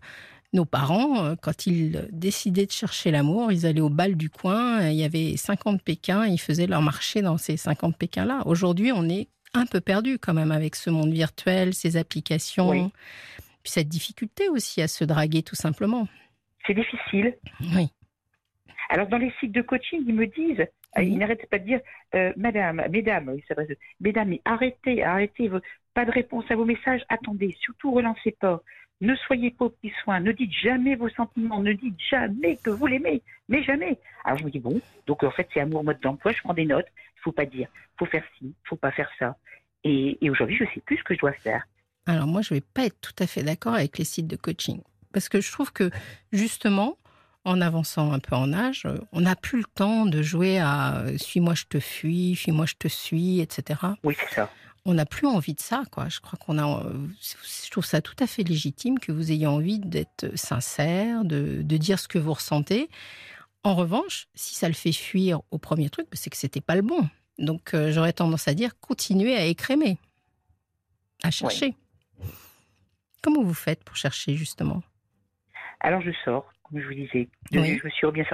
nos 0.54 0.66
parents, 0.66 1.24
euh, 1.24 1.36
quand 1.42 1.66
ils 1.66 2.08
décidaient 2.12 2.66
de 2.66 2.72
chercher 2.72 3.12
l'amour, 3.12 3.52
ils 3.52 3.66
allaient 3.66 3.82
au 3.82 3.90
bal 3.90 4.16
du 4.16 4.30
coin, 4.30 4.90
il 4.90 4.98
y 4.98 5.04
avait 5.04 5.38
50 5.38 5.82
Pékins, 5.82 6.26
ils 6.26 6.40
faisaient 6.40 6.68
leur 6.68 6.82
marché 6.82 7.22
dans 7.22 7.38
ces 7.38 7.58
50 7.58 7.98
Pékins-là. 7.98 8.44
Aujourd'hui, 8.46 8.92
on 8.92 9.08
est 9.08 9.28
un 9.54 9.66
peu 9.66 9.82
perdu 9.82 10.20
quand 10.20 10.34
même 10.34 10.52
avec 10.52 10.76
ce 10.76 10.90
monde 10.90 11.12
virtuel, 11.12 11.74
ces 11.74 11.98
applications, 11.98 12.92
puis 13.64 13.72
cette 13.72 13.88
difficulté 13.88 14.50
aussi 14.50 14.82
à 14.82 14.88
se 14.88 15.04
draguer 15.04 15.42
tout 15.42 15.56
simplement. 15.56 16.08
C'est 16.66 16.74
difficile. 16.74 17.34
Oui. 17.62 17.88
Alors 18.90 19.08
dans 19.08 19.18
les 19.18 19.34
sites 19.40 19.52
de 19.52 19.62
coaching, 19.62 20.04
ils 20.06 20.14
me 20.14 20.28
disent, 20.28 20.66
euh, 20.98 21.04
ils 21.04 21.18
n'arrêtent 21.18 21.50
pas 21.50 21.60
de 21.60 21.66
dire, 21.66 21.80
euh, 22.16 22.34
Madame, 22.38 22.84
Mesdames, 22.90 23.38
Mesdames, 24.00 24.30
mais 24.30 24.42
arrêtez, 24.46 25.04
arrêtez, 25.04 25.50
pas 25.94 26.06
de 26.06 26.12
réponse 26.12 26.46
à 26.50 26.56
vos 26.56 26.66
messages, 26.66 27.04
attendez, 27.10 27.56
surtout 27.60 27.92
relancez 27.92 28.32
pas, 28.40 28.62
ne 29.02 29.16
soyez 29.16 29.52
pas 29.52 29.66
au 29.66 29.70
petit 29.70 29.94
soin, 30.04 30.20
ne 30.20 30.32
dites 30.32 30.54
jamais 30.54 30.96
vos 30.96 31.10
sentiments, 31.10 31.62
ne 31.62 31.74
dites 31.74 32.00
jamais 32.10 32.58
que 32.58 32.70
vous 32.70 32.88
l'aimez, 32.88 33.22
mais 33.48 33.64
jamais. 33.64 34.00
Alors 34.24 34.40
je 34.40 34.46
me 34.46 34.50
dis 34.50 34.60
bon, 34.60 34.82
donc 35.06 35.24
en 35.24 35.32
fait 35.32 35.48
c'est 35.54 35.60
amour 35.60 35.84
mode 35.84 36.00
d'emploi, 36.02 36.32
je 36.32 36.42
prends 36.42 36.54
des 36.54 36.66
notes, 36.66 36.88
il 37.18 37.22
faut 37.22 37.32
pas 37.32 37.46
dire, 37.46 37.68
faut 37.98 38.06
faire 38.06 38.24
ci, 38.38 38.54
faut 38.64 38.76
pas 38.76 38.92
faire 38.92 39.10
ça. 39.20 39.38
Et, 39.84 40.18
et 40.22 40.30
aujourd'hui 40.30 40.58
je 40.58 40.66
sais 40.74 40.82
plus 40.82 40.98
ce 40.98 41.04
que 41.04 41.14
je 41.14 41.20
dois 41.20 41.34
faire. 41.34 41.68
Alors 42.06 42.28
moi 42.28 42.42
je 42.42 42.54
vais 42.54 42.62
pas 42.62 42.86
être 42.86 43.00
tout 43.02 43.16
à 43.20 43.28
fait 43.28 43.44
d'accord 43.44 43.76
avec 43.76 43.98
les 43.98 44.06
sites 44.06 44.28
de 44.28 44.36
coaching. 44.36 44.82
Parce 45.14 45.30
que 45.30 45.42
je 45.42 45.52
trouve 45.52 45.72
que 45.72 45.90
justement 46.32 46.98
en 47.48 47.62
avançant 47.62 48.12
un 48.12 48.20
peu 48.20 48.36
en 48.36 48.52
âge, 48.52 48.86
on 49.14 49.22
n'a 49.22 49.38
plus 49.38 49.60
le 49.60 49.64
temps 49.64 50.06
de 50.06 50.22
jouer 50.22 50.60
à 50.60 50.98
euh, 50.98 51.18
suis-moi, 51.18 51.54
je 51.56 51.64
te 51.64 51.80
fuis, 51.80 52.36
suis-moi, 52.36 52.66
je 52.66 52.76
te 52.76 52.90
suis, 52.90 53.40
etc. 53.40 53.80
Oui, 54.04 54.16
c'est 54.20 54.36
ça. 54.36 54.52
On 54.84 54.94
n'a 54.94 55.06
plus 55.06 55.28
envie 55.28 55.54
de 55.54 55.62
ça, 55.62 55.84
quoi. 55.90 56.10
Je 56.10 56.20
crois 56.20 56.38
qu'on 56.38 56.58
a. 56.58 56.84
Euh, 56.86 57.08
je 57.22 57.72
trouve 57.72 57.86
ça 57.86 58.02
tout 58.02 58.16
à 58.20 58.28
fait 58.28 58.44
légitime 58.44 59.00
que 59.00 59.14
vous 59.14 59.32
ayez 59.32 59.48
envie 59.48 59.80
d'être 59.80 60.30
sincère, 60.36 61.24
de, 61.24 61.62
dire 61.62 62.00
ce 62.00 62.10
que 62.10 62.20
vous 62.20 62.34
ressentez. 62.34 62.90
En 63.64 63.76
revanche, 63.76 64.28
si 64.36 64.54
ça 64.56 64.68
le 64.68 64.74
fait 64.74 64.92
fuir 64.92 65.40
au 65.52 65.58
premier 65.58 65.90
truc, 65.90 66.08
c'est 66.12 66.30
que 66.30 66.38
c'était 66.38 66.62
pas 66.62 66.76
le 66.76 66.82
bon. 66.82 67.10
Donc, 67.40 67.74
euh, 67.74 67.92
j'aurais 67.94 68.14
tendance 68.14 68.50
à 68.50 68.54
dire 68.54 68.78
continuez 68.82 69.38
à 69.38 69.46
écrémer, 69.46 69.98
à 71.24 71.32
chercher. 71.32 71.76
Comment 73.22 73.44
vous 73.44 73.54
faites 73.54 73.86
pour 73.86 73.96
chercher 73.96 74.36
justement? 74.36 74.84
Alors, 75.80 76.02
je 76.02 76.12
sors 76.26 76.52
comme 76.70 76.82
je 76.82 76.88
vous 76.88 76.94
disais. 76.94 77.30
Je 77.52 77.60
me 77.60 77.90
suis 77.90 78.12
bien 78.12 78.26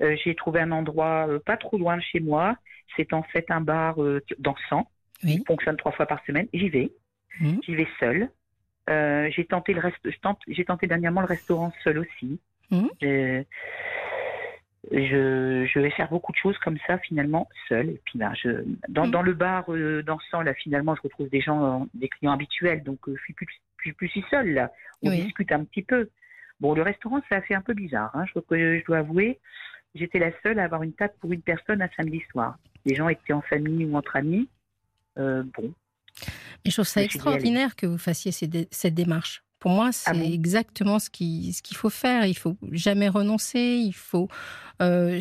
euh, 0.00 0.16
J'ai 0.24 0.34
trouvé 0.34 0.60
un 0.60 0.72
endroit 0.72 1.26
euh, 1.28 1.38
pas 1.38 1.56
trop 1.56 1.78
loin 1.78 1.96
de 1.96 2.02
chez 2.02 2.20
moi. 2.20 2.56
C'est 2.96 3.12
en 3.12 3.22
fait 3.22 3.50
un 3.50 3.60
bar 3.60 4.02
euh, 4.02 4.22
dansant. 4.38 4.88
Oui. 5.24 5.36
Il 5.40 5.44
fonctionne 5.46 5.76
trois 5.76 5.92
fois 5.92 6.06
par 6.06 6.24
semaine. 6.26 6.48
J'y 6.52 6.68
vais. 6.68 6.92
Mmh. 7.40 7.58
J'y 7.64 7.74
vais 7.74 7.88
seule. 8.00 8.28
j'ai 8.88 9.44
tenté 9.46 9.72
le 9.72 9.80
reste. 9.80 10.08
J'ai 10.48 10.64
tenté 10.64 10.86
dernièrement 10.86 11.20
le 11.20 11.26
restaurant 11.26 11.72
seul 11.84 11.98
aussi. 11.98 12.40
Mmh. 12.70 12.88
Je, 14.90 15.64
je, 15.72 15.78
vais 15.78 15.90
faire 15.90 16.08
beaucoup 16.08 16.32
de 16.32 16.36
choses 16.36 16.58
comme 16.58 16.76
ça 16.86 16.98
finalement 16.98 17.48
seule. 17.68 17.90
Et 17.90 18.00
puis 18.04 18.18
là, 18.18 18.32
je, 18.34 18.64
dans, 18.88 19.06
mmh. 19.06 19.10
dans 19.10 19.22
le 19.22 19.32
bar 19.32 19.66
dansant 20.04 20.42
là 20.42 20.54
finalement, 20.54 20.96
je 20.96 21.02
retrouve 21.02 21.28
des 21.28 21.40
gens, 21.40 21.86
des 21.94 22.08
clients 22.08 22.32
habituels. 22.32 22.82
Donc 22.82 22.98
je 23.06 23.22
suis 23.22 23.32
plus, 23.32 23.46
suis 23.80 23.92
plus 23.92 24.08
si 24.08 24.24
seule 24.30 24.52
là. 24.52 24.72
On 25.02 25.10
discute 25.10 25.52
un 25.52 25.64
petit 25.64 25.82
peu. 25.82 26.08
Bon, 26.62 26.74
le 26.74 26.82
restaurant, 26.82 27.20
ça 27.28 27.38
a 27.38 27.40
fait 27.42 27.54
un 27.54 27.60
peu 27.60 27.74
bizarre. 27.74 28.12
Hein. 28.14 28.24
Je, 28.26 28.40
je, 28.48 28.84
dois 28.86 28.98
avouer, 28.98 29.40
j'étais 29.96 30.20
la 30.20 30.30
seule 30.44 30.60
à 30.60 30.64
avoir 30.64 30.84
une 30.84 30.92
table 30.92 31.12
pour 31.20 31.32
une 31.32 31.42
personne 31.42 31.82
un 31.82 31.88
samedi 31.96 32.22
soir. 32.30 32.56
Les 32.84 32.94
gens 32.94 33.08
étaient 33.08 33.32
en 33.32 33.42
famille 33.42 33.84
ou 33.84 33.96
entre 33.96 34.14
amis. 34.14 34.48
Euh, 35.18 35.42
bon. 35.58 35.74
Mais 36.64 36.70
je 36.70 36.74
trouve 36.74 36.86
ça 36.86 37.02
extraordinaire 37.02 37.74
que 37.74 37.86
vous 37.86 37.98
fassiez 37.98 38.30
cette 38.30 38.94
démarche. 38.94 39.42
Pour 39.58 39.72
moi, 39.72 39.90
c'est 39.90 40.10
ah 40.10 40.24
exactement 40.24 41.00
ce 41.00 41.10
qu'il 41.10 41.52
ce 41.52 41.62
qu'il 41.62 41.76
faut 41.76 41.90
faire. 41.90 42.26
Il 42.26 42.36
faut 42.36 42.56
jamais 42.70 43.08
renoncer. 43.08 43.58
Il 43.84 43.94
faut 43.94 44.28
euh, 44.80 45.18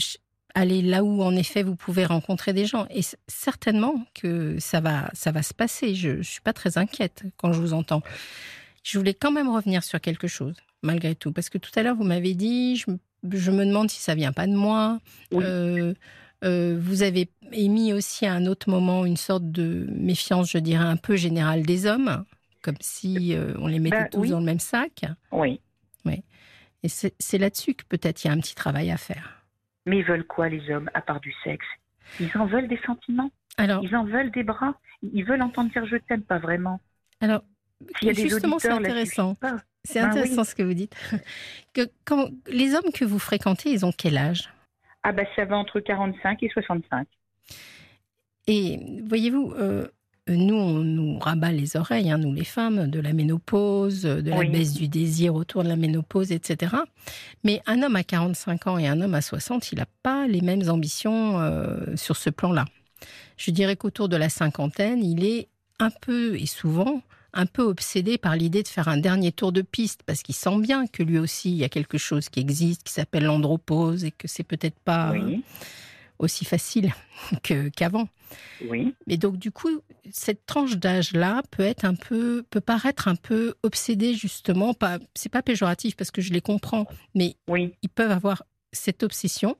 aller 0.53 0.83
là 0.83 1.03
où, 1.03 1.24
en 1.24 1.36
effet, 1.36 1.63
vous 1.63 1.75
pouvez 1.75 2.05
rencontrer 2.05 2.53
des 2.53 2.65
gens. 2.65 2.86
Et 2.91 3.01
certainement 3.27 4.05
que 4.13 4.60
ça 4.60 4.79
va, 4.79 5.10
ça 5.13 5.31
va 5.31 5.41
se 5.41 5.55
passer. 5.55 5.95
Je 5.95 6.10
ne 6.10 6.21
suis 6.21 6.41
pas 6.41 6.53
très 6.53 6.77
inquiète 6.77 7.24
quand 7.38 7.51
je 7.51 7.60
vous 7.60 7.74
entends. 7.74 8.03
Je 8.83 8.98
voulais 9.00 9.13
quand 9.15 9.31
même 9.31 9.50
revenir 9.50 9.83
sur 9.83 10.00
quelque 10.01 10.27
chose, 10.27 10.55
malgré 10.82 11.16
tout, 11.16 11.32
parce 11.32 11.50
que 11.50 11.58
tout 11.58 11.72
à 11.76 11.84
l'heure, 11.84 11.96
vous 11.96 12.04
m'avez 12.04 12.34
dit, 12.34 12.76
je, 12.78 12.86
je, 13.32 13.52
me 13.52 13.66
demande 13.66 13.90
si 13.90 14.00
ça 14.00 14.16
vient 14.16 14.32
pas 14.32 14.48
de 14.48 14.54
moi. 14.54 15.00
Euh, 15.34 15.94
euh, 16.44 16.78
vous 16.80 17.04
avez 17.04 17.30
émis 17.52 17.94
aussi 17.94 18.26
à 18.26 18.34
un 18.34 18.46
autre 18.46 18.70
moment 18.70 19.06
une 19.06 19.18
sorte 19.18 19.52
de 19.52 19.88
méfiance, 19.92 20.52
je 20.52 20.58
dirais, 20.58 20.84
un 20.84 20.98
peu 20.98 21.16
générale 21.16 21.64
des 21.64 21.86
hommes, 21.86 22.26
comme 22.62 22.78
si 22.80 23.36
euh, 23.36 23.54
on 23.60 23.68
les 23.68 23.80
mettait 23.80 23.98
ben 23.98 24.10
tous 24.10 24.30
dans 24.30 24.40
le 24.40 24.46
même 24.46 24.60
sac. 24.60 25.06
Oui. 25.32 25.62
Oui. 26.06 26.24
Et 26.84 26.88
c'est 26.90 27.38
là-dessus 27.38 27.76
que 27.76 27.84
peut-être 27.86 28.24
il 28.24 28.28
y 28.28 28.30
a 28.32 28.34
un 28.34 28.40
petit 28.40 28.56
travail 28.56 28.90
à 28.90 28.98
faire. 28.98 29.44
Mais 29.86 30.00
ils 30.00 30.06
veulent 30.06 30.26
quoi, 30.26 30.50
les 30.50 30.72
hommes, 30.72 30.90
à 30.94 31.02
part 31.02 31.20
du 31.20 31.34
sexe? 31.44 31.66
Ils 32.20 32.36
en 32.36 32.48
veulent 32.48 32.68
des 32.68 32.80
sentiments? 32.86 33.32
Alors, 33.58 33.84
Ils 33.84 33.96
en 33.96 34.06
veulent 34.06 34.32
des 34.32 34.44
bras? 34.44 34.76
Ils 35.14 35.26
veulent 35.26 35.42
entendre 35.42 35.72
dire 35.72 35.86
je 35.86 35.98
t'aime, 35.98 36.24
pas 36.24 36.40
vraiment? 36.40 36.80
Alors, 37.20 37.44
justement, 38.02 38.58
c'est 38.58 38.70
intéressant. 38.70 39.38
C'est 39.84 40.00
ben 40.02 40.10
intéressant 40.10 40.44
ce 40.44 40.56
que 40.56 40.64
vous 40.64 40.74
dites. 40.74 40.96
Que, 41.74 41.90
quand, 42.04 42.28
les 42.48 42.76
hommes 42.76 42.92
que 42.94 43.06
vous 43.06 43.18
fréquentez, 43.18 43.72
ils 43.72 43.86
ont 43.86 43.94
quel 43.98 44.18
âge? 44.18 44.50
Ah 45.04 45.14
bah 45.14 45.24
ça 45.38 45.46
va 45.46 45.56
entre 45.56 45.80
45 45.80 46.44
et 46.44 46.50
65. 46.50 47.08
Et 48.48 48.78
voyez-vous, 49.08 49.54
euh, 49.58 49.88
nous, 50.28 50.56
on 50.56 50.80
nous 50.80 51.18
rabat 51.20 51.52
les 51.52 51.78
oreilles, 51.78 52.12
hein, 52.12 52.18
nous 52.18 52.34
les 52.34 52.44
femmes, 52.44 52.88
de 52.88 53.00
la 53.00 53.14
ménopause, 53.14 54.04
de 54.04 54.30
la 54.30 54.44
baisse 54.44 54.74
du 54.74 54.88
désir 54.88 55.34
autour 55.36 55.64
de 55.64 55.70
la 55.70 55.76
ménopause, 55.76 56.32
etc. 56.32 56.76
Mais 57.44 57.62
un 57.66 57.82
homme 57.84 57.96
à 57.96 58.04
45 58.04 58.68
ans 58.68 58.78
et 58.78 58.88
un 58.88 59.02
homme 59.02 59.16
à 59.16 59.22
60, 59.22 59.72
il 59.72 59.80
n'a 59.80 59.88
pas 60.04 60.28
les 60.28 60.42
mêmes 60.42 60.70
ambitions 60.70 61.40
euh, 61.40 61.96
sur 61.96 62.18
ce 62.18 62.30
plan-là. 62.30 62.66
Je 63.38 63.52
dirais 63.52 63.76
qu'autour 63.76 64.10
de 64.10 64.18
la 64.18 64.30
cinquantaine, 64.30 65.04
il 65.04 65.26
est 65.26 65.48
un 65.80 65.90
peu, 65.90 66.36
et 66.36 66.46
souvent, 66.46 67.02
un 67.34 67.46
peu 67.46 67.64
obsédé 67.64 68.18
par 68.18 68.36
l'idée 68.36 68.64
de 68.64 68.68
faire 68.68 68.88
un 68.88 68.98
dernier 68.98 69.32
tour 69.32 69.52
de 69.52 69.62
piste 69.62 70.02
parce 70.06 70.22
qu'il 70.22 70.36
sent 70.36 70.60
bien 70.60 70.88
que 70.88 71.04
lui 71.04 71.18
aussi 71.18 71.52
il 71.52 71.58
y 71.58 71.64
a 71.64 71.70
quelque 71.70 71.98
chose 71.98 72.30
qui 72.30 72.40
existe 72.40 72.84
qui 72.84 72.94
s'appelle 72.94 73.24
l'andropause 73.24 74.04
et 74.04 74.12
que 74.12 74.28
c'est 74.28 74.44
peut-être 74.44 74.80
pas 74.80 75.14
euh, 75.14 75.38
aussi 76.20 76.46
facile 76.46 76.94
que 77.44 77.70
qu'avant. 77.70 78.08
Oui. 78.68 78.94
Mais 79.08 79.18
donc 79.18 79.38
du 79.38 79.52
coup 79.52 79.82
cette 80.12 80.46
tranche 80.46 80.78
d'âge 80.78 81.14
là 81.14 81.42
peut 81.52 81.64
être 81.64 81.86
un 81.86 81.96
peu 81.96 82.44
peut 82.50 82.62
paraître 82.62 83.08
un 83.08 83.16
peu 83.16 83.56
obsédé 83.64 84.14
justement 84.14 84.74
pas 84.74 85.00
c'est 85.16 85.30
pas 85.30 85.42
péjoratif 85.42 85.96
parce 85.96 86.12
que 86.12 86.22
je 86.22 86.34
les 86.34 86.42
comprends 86.42 86.86
mais 87.16 87.36
oui. 87.48 87.74
ils 87.82 87.90
peuvent 87.90 88.12
avoir 88.12 88.44
cette 88.74 89.04
obsession 89.04 89.58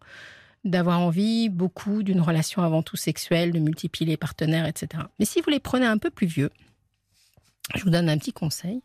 d'avoir 0.64 1.00
envie 1.00 1.50
beaucoup 1.50 2.04
d'une 2.04 2.22
relation 2.22 2.62
avant 2.62 2.84
tout 2.84 2.98
sexuelle, 2.98 3.52
de 3.52 3.60
multiplier 3.60 4.12
les 4.12 4.18
partenaires, 4.18 4.68
etc. 4.68 5.04
Mais 5.20 5.26
si 5.26 5.42
vous 5.42 5.50
les 5.50 5.60
prenez 5.60 5.86
un 5.86 5.98
peu 5.98 6.10
plus 6.10 6.28
vieux, 6.28 6.52
je 7.76 7.84
vous 7.84 7.90
donne 7.90 8.10
un 8.10 8.18
petit 8.18 8.34
conseil. 8.34 8.82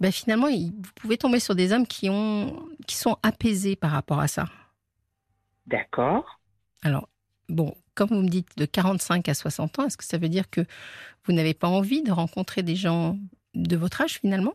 Ben 0.00 0.10
finalement, 0.10 0.48
vous 0.48 0.92
pouvez 0.96 1.16
tomber 1.16 1.38
sur 1.38 1.54
des 1.54 1.72
hommes 1.72 1.86
qui, 1.86 2.10
ont, 2.10 2.66
qui 2.86 2.96
sont 2.96 3.18
apaisés 3.22 3.76
par 3.76 3.90
rapport 3.90 4.20
à 4.20 4.28
ça. 4.28 4.46
D'accord. 5.66 6.40
Alors, 6.82 7.08
bon, 7.48 7.76
comme 7.94 8.08
vous 8.08 8.22
me 8.22 8.28
dites 8.28 8.56
de 8.56 8.64
45 8.64 9.28
à 9.28 9.34
60 9.34 9.78
ans, 9.78 9.86
est-ce 9.86 9.96
que 9.96 10.04
ça 10.04 10.18
veut 10.18 10.28
dire 10.28 10.50
que 10.50 10.62
vous 11.24 11.32
n'avez 11.32 11.54
pas 11.54 11.68
envie 11.68 12.02
de 12.02 12.10
rencontrer 12.10 12.62
des 12.62 12.74
gens 12.74 13.16
de 13.54 13.76
votre 13.76 14.00
âge 14.00 14.18
finalement? 14.20 14.54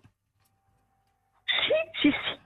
Si, 1.47 1.73
si, 2.01 2.09
si. 2.09 2.39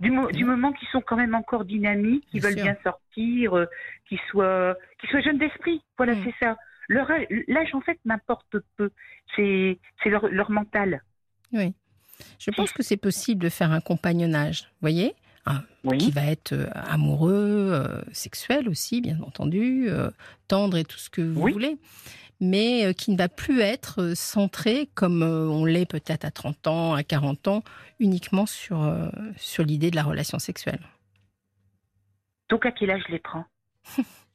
Du, 0.00 0.10
du 0.32 0.44
moment 0.44 0.72
qu'ils 0.72 0.88
sont 0.88 1.00
quand 1.00 1.16
même 1.16 1.34
encore 1.34 1.64
dynamiques, 1.64 2.26
qu'ils 2.30 2.42
veulent 2.42 2.54
bien 2.54 2.76
sortir, 2.82 3.56
euh, 3.56 3.66
qu'ils 4.08 4.20
soient, 4.30 4.76
qu'ils 5.00 5.08
soient 5.10 5.22
jeunes 5.22 5.38
d'esprit. 5.38 5.82
Voilà, 5.96 6.14
mm. 6.14 6.24
c'est 6.24 6.34
ça. 6.44 6.56
L'âge, 6.88 7.74
en 7.74 7.80
fait, 7.80 7.98
m'importe 8.04 8.56
peu. 8.76 8.90
C'est 9.34 9.78
leur, 10.04 10.28
leur 10.28 10.50
mental. 10.50 11.02
Oui. 11.52 11.74
Je 12.38 12.50
pense 12.50 12.72
que 12.72 12.82
c'est 12.82 12.96
possible 12.96 13.42
de 13.42 13.48
faire 13.48 13.72
un 13.72 13.80
compagnonnage, 13.80 14.62
vous 14.62 14.80
voyez? 14.82 15.14
Qui 15.98 16.10
va 16.10 16.24
être 16.24 16.52
euh, 16.52 16.66
amoureux, 16.74 17.70
euh, 17.72 18.02
sexuel 18.10 18.68
aussi, 18.68 19.00
bien 19.00 19.20
entendu, 19.20 19.86
euh, 19.88 20.10
tendre 20.48 20.76
et 20.76 20.84
tout 20.84 20.98
ce 20.98 21.08
que 21.08 21.22
vous 21.22 21.40
voulez, 21.40 21.76
mais 22.40 22.92
qui 22.94 23.12
ne 23.12 23.16
va 23.16 23.28
plus 23.28 23.60
être 23.60 24.14
centré, 24.16 24.88
comme 24.94 25.22
on 25.22 25.64
l'est 25.64 25.86
peut-être 25.86 26.24
à 26.24 26.32
30 26.32 26.66
ans, 26.66 26.94
à 26.94 27.04
40 27.04 27.46
ans, 27.46 27.62
uniquement 28.00 28.46
sur, 28.46 28.92
sur 29.36 29.62
l'idée 29.62 29.92
de 29.92 29.96
la 29.96 30.02
relation 30.02 30.40
sexuelle. 30.40 30.80
Donc 32.48 32.66
à 32.66 32.72
quel 32.72 32.90
âge 32.90 33.02
je 33.06 33.12
les 33.12 33.20
prends? 33.20 33.44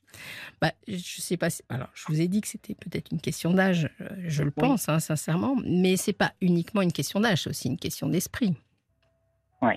bah, 0.62 0.72
je 0.88 1.22
sais 1.22 1.38
pas. 1.38 1.48
alors, 1.70 1.90
je 1.94 2.06
vous 2.08 2.22
ai 2.22 2.28
dit 2.28 2.42
que 2.42 2.48
c'était 2.48 2.76
peut-être 2.76 3.12
une 3.12 3.22
question 3.22 3.54
d'âge. 3.54 3.90
Euh, 4.02 4.10
je 4.28 4.44
le 4.44 4.52
pense, 4.52 4.90
hein, 4.90 5.00
sincèrement. 5.00 5.56
Mais 5.66 5.98
c'est 5.98 6.14
pas 6.14 6.34
uniquement 6.42 6.82
une 6.82 6.92
question 6.92 7.20
d'âge, 7.20 7.44
c'est 7.44 7.50
aussi 7.50 7.68
une 7.68 7.78
question 7.78 8.08
d'esprit. 8.08 8.56
Oui. 9.62 9.74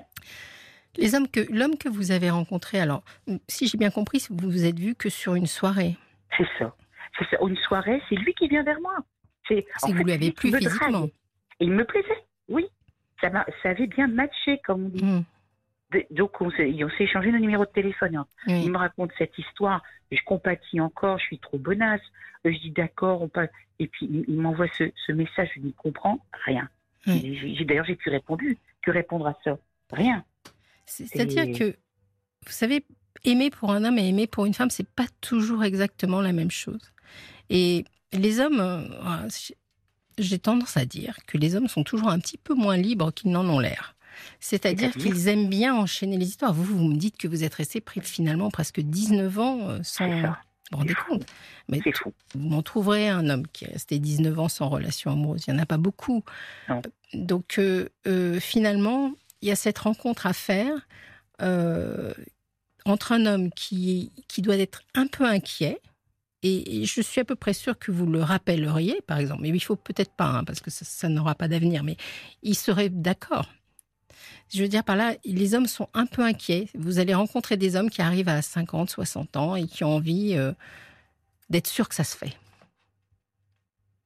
Les 0.97 1.15
hommes 1.15 1.29
que 1.29 1.41
l'homme 1.51 1.77
que 1.77 1.89
vous 1.89 2.13
avez 2.13 2.31
rencontré, 2.31 2.81
alors, 2.81 3.03
si 3.49 3.67
j'ai 3.67 3.79
bien 3.79 3.91
compris, 3.91 4.25
vous 4.31 4.51
vous 4.51 4.65
êtes 4.65 4.79
vu 4.79 4.95
que 4.95 5.09
sur 5.09 5.35
une 5.35 5.47
soirée. 5.47 5.97
C'est 6.37 6.47
ça. 6.59 6.75
C'est 7.19 7.29
ça. 7.31 7.37
Une 7.43 7.57
soirée, 7.57 8.01
c'est 8.09 8.17
lui 8.17 8.35
qui 8.35 8.49
vient 8.49 8.63
vers 8.63 8.81
moi. 8.81 8.97
C'est. 9.49 9.67
Si 9.79 9.93
vous 9.93 10.05
lui 10.05 10.13
avez 10.13 10.33
plu 10.33 10.53
physiquement. 10.57 11.09
il 11.61 11.73
me 11.73 11.85
plaisait. 11.85 12.25
Oui. 12.49 12.67
Ça, 13.21 13.31
ça 13.63 13.71
avait 13.71 13.87
bien 13.87 14.07
matché, 14.07 14.61
comme 14.65 14.87
on 14.87 14.89
dit. 14.89 15.05
Hmm 15.05 15.25
donc 16.11 16.41
on 16.41 16.51
s'est, 16.51 16.75
échangé 16.99 17.33
nos 17.33 17.39
numéros 17.39 17.65
de 17.65 17.71
téléphone. 17.71 18.17
Hein. 18.17 18.27
Il 18.47 18.71
me 18.71 18.79
raconte 18.79 19.11
cette 19.19 19.37
histoire, 19.39 19.83
je 20.11 20.21
compatis 20.25 20.81
encore, 20.81 21.19
je 21.19 21.25
suis 21.25 21.39
trop 21.39 21.59
bonasse. 21.59 22.03
Je 22.45 22.59
dis 22.59 22.71
d'accord, 22.71 23.23
on 23.23 23.29
passe. 23.29 23.49
Et 23.79 23.89
puis 23.89 24.09
il, 24.29 24.37
m'envoie 24.37 24.67
ce, 24.77 25.13
message, 25.13 25.51
je 25.57 25.61
dis 25.61 25.75
comprends 25.77 26.19
rien. 26.45 26.69
J'ai, 27.07 27.65
d'ailleurs 27.65 27.85
j'ai 27.85 27.97
pu 27.97 28.11
répondre, 28.11 28.43
que 28.83 28.91
répondre 28.91 29.27
à 29.27 29.37
ça, 29.45 29.59
rien. 29.93 30.25
C'est-à-dire 30.87 31.59
que 31.59 31.77
vous 32.47 32.53
savez, 32.53 32.85
aimer 33.25 33.51
pour 33.51 33.73
un 33.73 33.85
homme 33.85 33.99
et 33.99 34.09
aimer 34.09 34.27
pour 34.27 34.47
une 34.47 34.55
femme, 34.55 34.71
c'est 34.71 34.89
pas 34.89 35.07
toujours 35.21 35.65
exactement 35.65 36.21
la 36.21 36.33
même 36.33 36.51
chose. 36.51 36.93
Et 37.51 37.85
les 38.13 38.41
hommes, 38.41 38.61
euh, 38.61 39.29
j'ai 40.19 40.39
tendance 40.39 40.77
à 40.77 40.85
dire 40.85 41.17
que 41.27 41.39
les 41.39 41.57
hommes 41.57 41.69
sont 41.69 41.85
toujours 41.85 42.09
un 42.09 42.19
petit 42.19 42.39
peu 42.39 42.55
moins 42.55 42.77
libres 42.77 43.13
qu'ils 43.13 43.31
n'en 43.31 43.49
ont 43.49 43.59
l'air. 43.59 43.97
C'est-à-dire 44.41 44.93
qu'ils 44.93 45.29
aiment 45.29 45.49
bien 45.49 45.75
enchaîner 45.75 46.17
les 46.17 46.27
histoires. 46.27 46.53
Vous, 46.53 46.65
vous 46.65 46.85
me 46.85 46.97
dites 46.97 47.17
que 47.17 47.29
vous 47.29 47.45
êtes 47.45 47.55
resté 47.55 47.81
pris 47.81 48.01
finalement 48.01 48.51
presque 48.51 48.81
19 48.81 49.39
ans 49.39 49.69
euh, 49.69 49.79
sans... 49.83 50.09
Vous 50.09 50.79
vous 50.79 50.79
rendez 50.79 50.95
compte 50.95 51.27
Mais 51.69 51.81
vous 52.35 52.49
m'en 52.49 52.63
trouverez 52.63 53.09
un 53.09 53.29
homme 53.29 53.47
qui 53.47 53.67
est 53.67 53.73
resté 53.73 53.99
19 53.99 54.39
ans 54.39 54.49
sans 54.49 54.69
relation 54.69 55.13
amoureuse. 55.13 55.45
Il 55.47 55.53
n'y 55.53 55.61
en 55.61 55.63
a 55.63 55.67
pas 55.67 55.77
beaucoup. 55.77 56.25
Donc 57.13 57.59
euh, 57.59 57.89
euh, 58.07 58.41
finalement, 58.41 59.13
il 59.43 59.49
y 59.49 59.53
a 59.53 59.57
cette 59.57 59.79
rencontre 59.79 60.27
à 60.27 60.33
faire 60.33 60.87
entre 62.87 63.13
un 63.13 63.27
homme 63.27 63.51
qui, 63.53 64.11
qui 64.29 64.41
doit 64.43 64.57
être 64.57 64.83
un 64.95 65.07
peu 65.07 65.25
inquiet, 65.25 65.81
et 66.47 66.85
je 66.85 67.01
suis 67.01 67.23
à 67.23 67.25
peu 67.25 67.37
près 67.37 67.55
sûre 67.55 67.79
que 67.79 67.91
vous 67.91 68.05
le 68.05 68.23
rappelleriez, 68.23 69.01
par 69.07 69.19
exemple. 69.19 69.41
Mais 69.41 69.49
il 69.49 69.61
faut 69.61 69.77
peut-être 69.77 70.13
pas, 70.13 70.27
hein, 70.27 70.45
parce 70.45 70.61
que 70.61 70.71
ça, 70.71 70.85
ça 70.85 71.09
n'aura 71.09 71.35
pas 71.35 71.49
d'avenir. 71.49 71.83
Mais 71.83 71.97
il 72.43 72.55
serait 72.55 72.91
d'accord. 72.91 73.49
Je 74.55 74.63
veux 74.63 74.69
dire 74.69 74.85
par 74.85 74.95
là, 74.95 75.17
les 75.25 75.55
hommes 75.57 75.67
sont 75.67 75.89
un 75.95 76.07
peu 76.07 76.23
inquiets. 76.23 76.69
Vous 76.75 77.01
allez 77.01 77.13
rencontrer 77.13 77.57
des 77.57 77.75
hommes 77.75 77.91
qui 77.91 78.03
arrivent 78.03 78.29
à 78.29 78.41
50, 78.41 78.89
60 78.89 79.37
ans 79.37 79.57
et 79.57 79.67
qui 79.67 79.83
ont 79.83 79.97
envie 79.97 80.37
euh, 80.37 80.53
d'être 81.51 81.67
sûrs 81.67 81.89
que 81.89 81.95
ça 81.97 82.05
se 82.05 82.17
fait. 82.17 82.37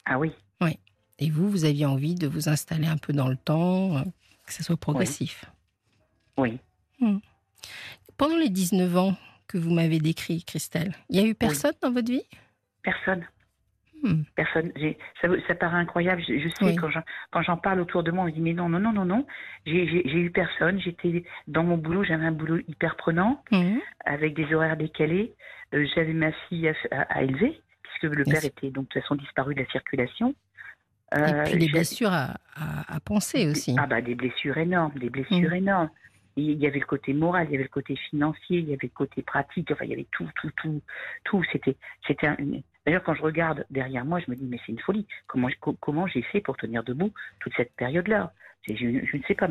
Ah 0.06 0.18
oui. 0.18 0.32
Oui. 0.62 0.78
Et 1.18 1.28
vous, 1.28 1.50
vous 1.50 1.66
aviez 1.66 1.84
envie 1.84 2.14
de 2.14 2.26
vous 2.26 2.48
installer 2.48 2.86
un 2.86 2.96
peu 2.96 3.12
dans 3.12 3.28
le 3.28 3.36
temps, 3.36 3.98
euh, 3.98 4.02
que 4.46 4.54
ça 4.54 4.62
soit 4.62 4.78
progressif. 4.78 5.44
Oui. 6.38 6.58
Hmm. 6.98 7.18
Pendant 8.16 8.38
les 8.38 8.48
19 8.48 8.96
ans 8.96 9.16
que 9.48 9.58
vous 9.58 9.70
m'avez 9.70 9.98
décrit, 9.98 10.44
Christelle, 10.44 10.94
il 11.10 11.20
y 11.20 11.22
a 11.22 11.26
eu 11.26 11.34
personne 11.34 11.74
dans 11.82 11.92
votre 11.92 12.10
vie? 12.10 12.24
Personne. 12.82 13.26
Hmm. 14.02 14.22
Personne. 14.36 14.72
Ça, 15.20 15.28
ça, 15.48 15.54
paraît 15.54 15.78
incroyable. 15.78 16.22
Je, 16.22 16.48
sais 16.48 16.76
quand 17.30 17.42
j'en 17.42 17.56
parle 17.56 17.80
autour 17.80 18.02
de 18.02 18.10
moi, 18.10 18.24
on 18.24 18.26
me 18.26 18.32
dit 18.32 18.40
mais 18.40 18.52
non, 18.52 18.68
non, 18.68 18.78
non, 18.78 18.92
non, 18.92 19.04
non. 19.04 19.26
J'ai 19.66 20.04
eu 20.04 20.30
personne. 20.30 20.80
J'étais 20.80 21.24
dans 21.48 21.64
mon 21.64 21.76
boulot, 21.76 22.04
j'avais 22.04 22.26
un 22.26 22.32
boulot 22.32 22.58
hyper 22.68 22.96
prenant, 22.96 23.42
hmm. 23.50 23.78
avec 24.04 24.34
des 24.34 24.54
horaires 24.54 24.76
décalés. 24.76 25.34
Euh, 25.74 25.84
j'avais 25.94 26.12
ma 26.12 26.32
fille 26.48 26.72
à, 26.90 27.22
élever, 27.22 27.60
puisque 27.82 28.14
le 28.14 28.24
père 28.24 28.44
était 28.44 28.70
donc 28.70 28.84
de 28.88 28.92
toute 28.92 29.02
façon 29.02 29.16
disparu 29.16 29.54
de 29.54 29.60
la 29.60 29.66
circulation. 29.66 30.34
Et 31.14 31.18
euh, 31.18 31.44
puis 31.44 31.58
les 31.58 31.68
blessures 31.68 32.12
à, 32.12 32.36
à, 32.54 33.00
penser 33.00 33.48
aussi. 33.48 33.74
Ah 33.78 33.86
bah 33.86 34.00
des 34.00 34.14
blessures 34.14 34.58
énormes, 34.58 34.92
des 34.98 35.10
blessures 35.10 35.50
hmm. 35.50 35.54
énormes. 35.54 35.90
Il 36.36 36.62
y 36.62 36.68
avait 36.68 36.78
le 36.78 36.86
côté 36.86 37.14
moral, 37.14 37.48
il 37.48 37.52
y 37.52 37.54
avait 37.56 37.64
le 37.64 37.68
côté 37.68 37.96
financier, 37.96 38.58
il 38.58 38.68
y 38.68 38.72
avait 38.72 38.78
le 38.86 38.88
côté 38.94 39.22
pratique. 39.22 39.72
Enfin, 39.72 39.84
il 39.86 39.90
y 39.90 39.94
avait 39.94 40.06
tout, 40.12 40.28
tout, 40.40 40.52
tout, 40.56 40.80
tout. 41.24 41.42
C'était, 41.50 41.76
c'était 42.06 42.28
D'ailleurs, 42.88 43.02
quand 43.02 43.12
je 43.12 43.20
regarde 43.20 43.66
derrière 43.68 44.06
moi, 44.06 44.18
je 44.18 44.30
me 44.30 44.34
dis, 44.34 44.46
mais 44.46 44.58
c'est 44.64 44.72
une 44.72 44.78
folie. 44.78 45.06
Comment, 45.26 45.48
comment 45.78 46.06
j'ai 46.06 46.22
fait 46.22 46.40
pour 46.40 46.56
tenir 46.56 46.82
debout 46.82 47.12
toute 47.38 47.52
cette 47.54 47.74
période-là? 47.76 48.32
Je, 48.66 48.74
je, 48.74 49.16
ne 49.18 49.22
sais 49.28 49.34
pas. 49.34 49.46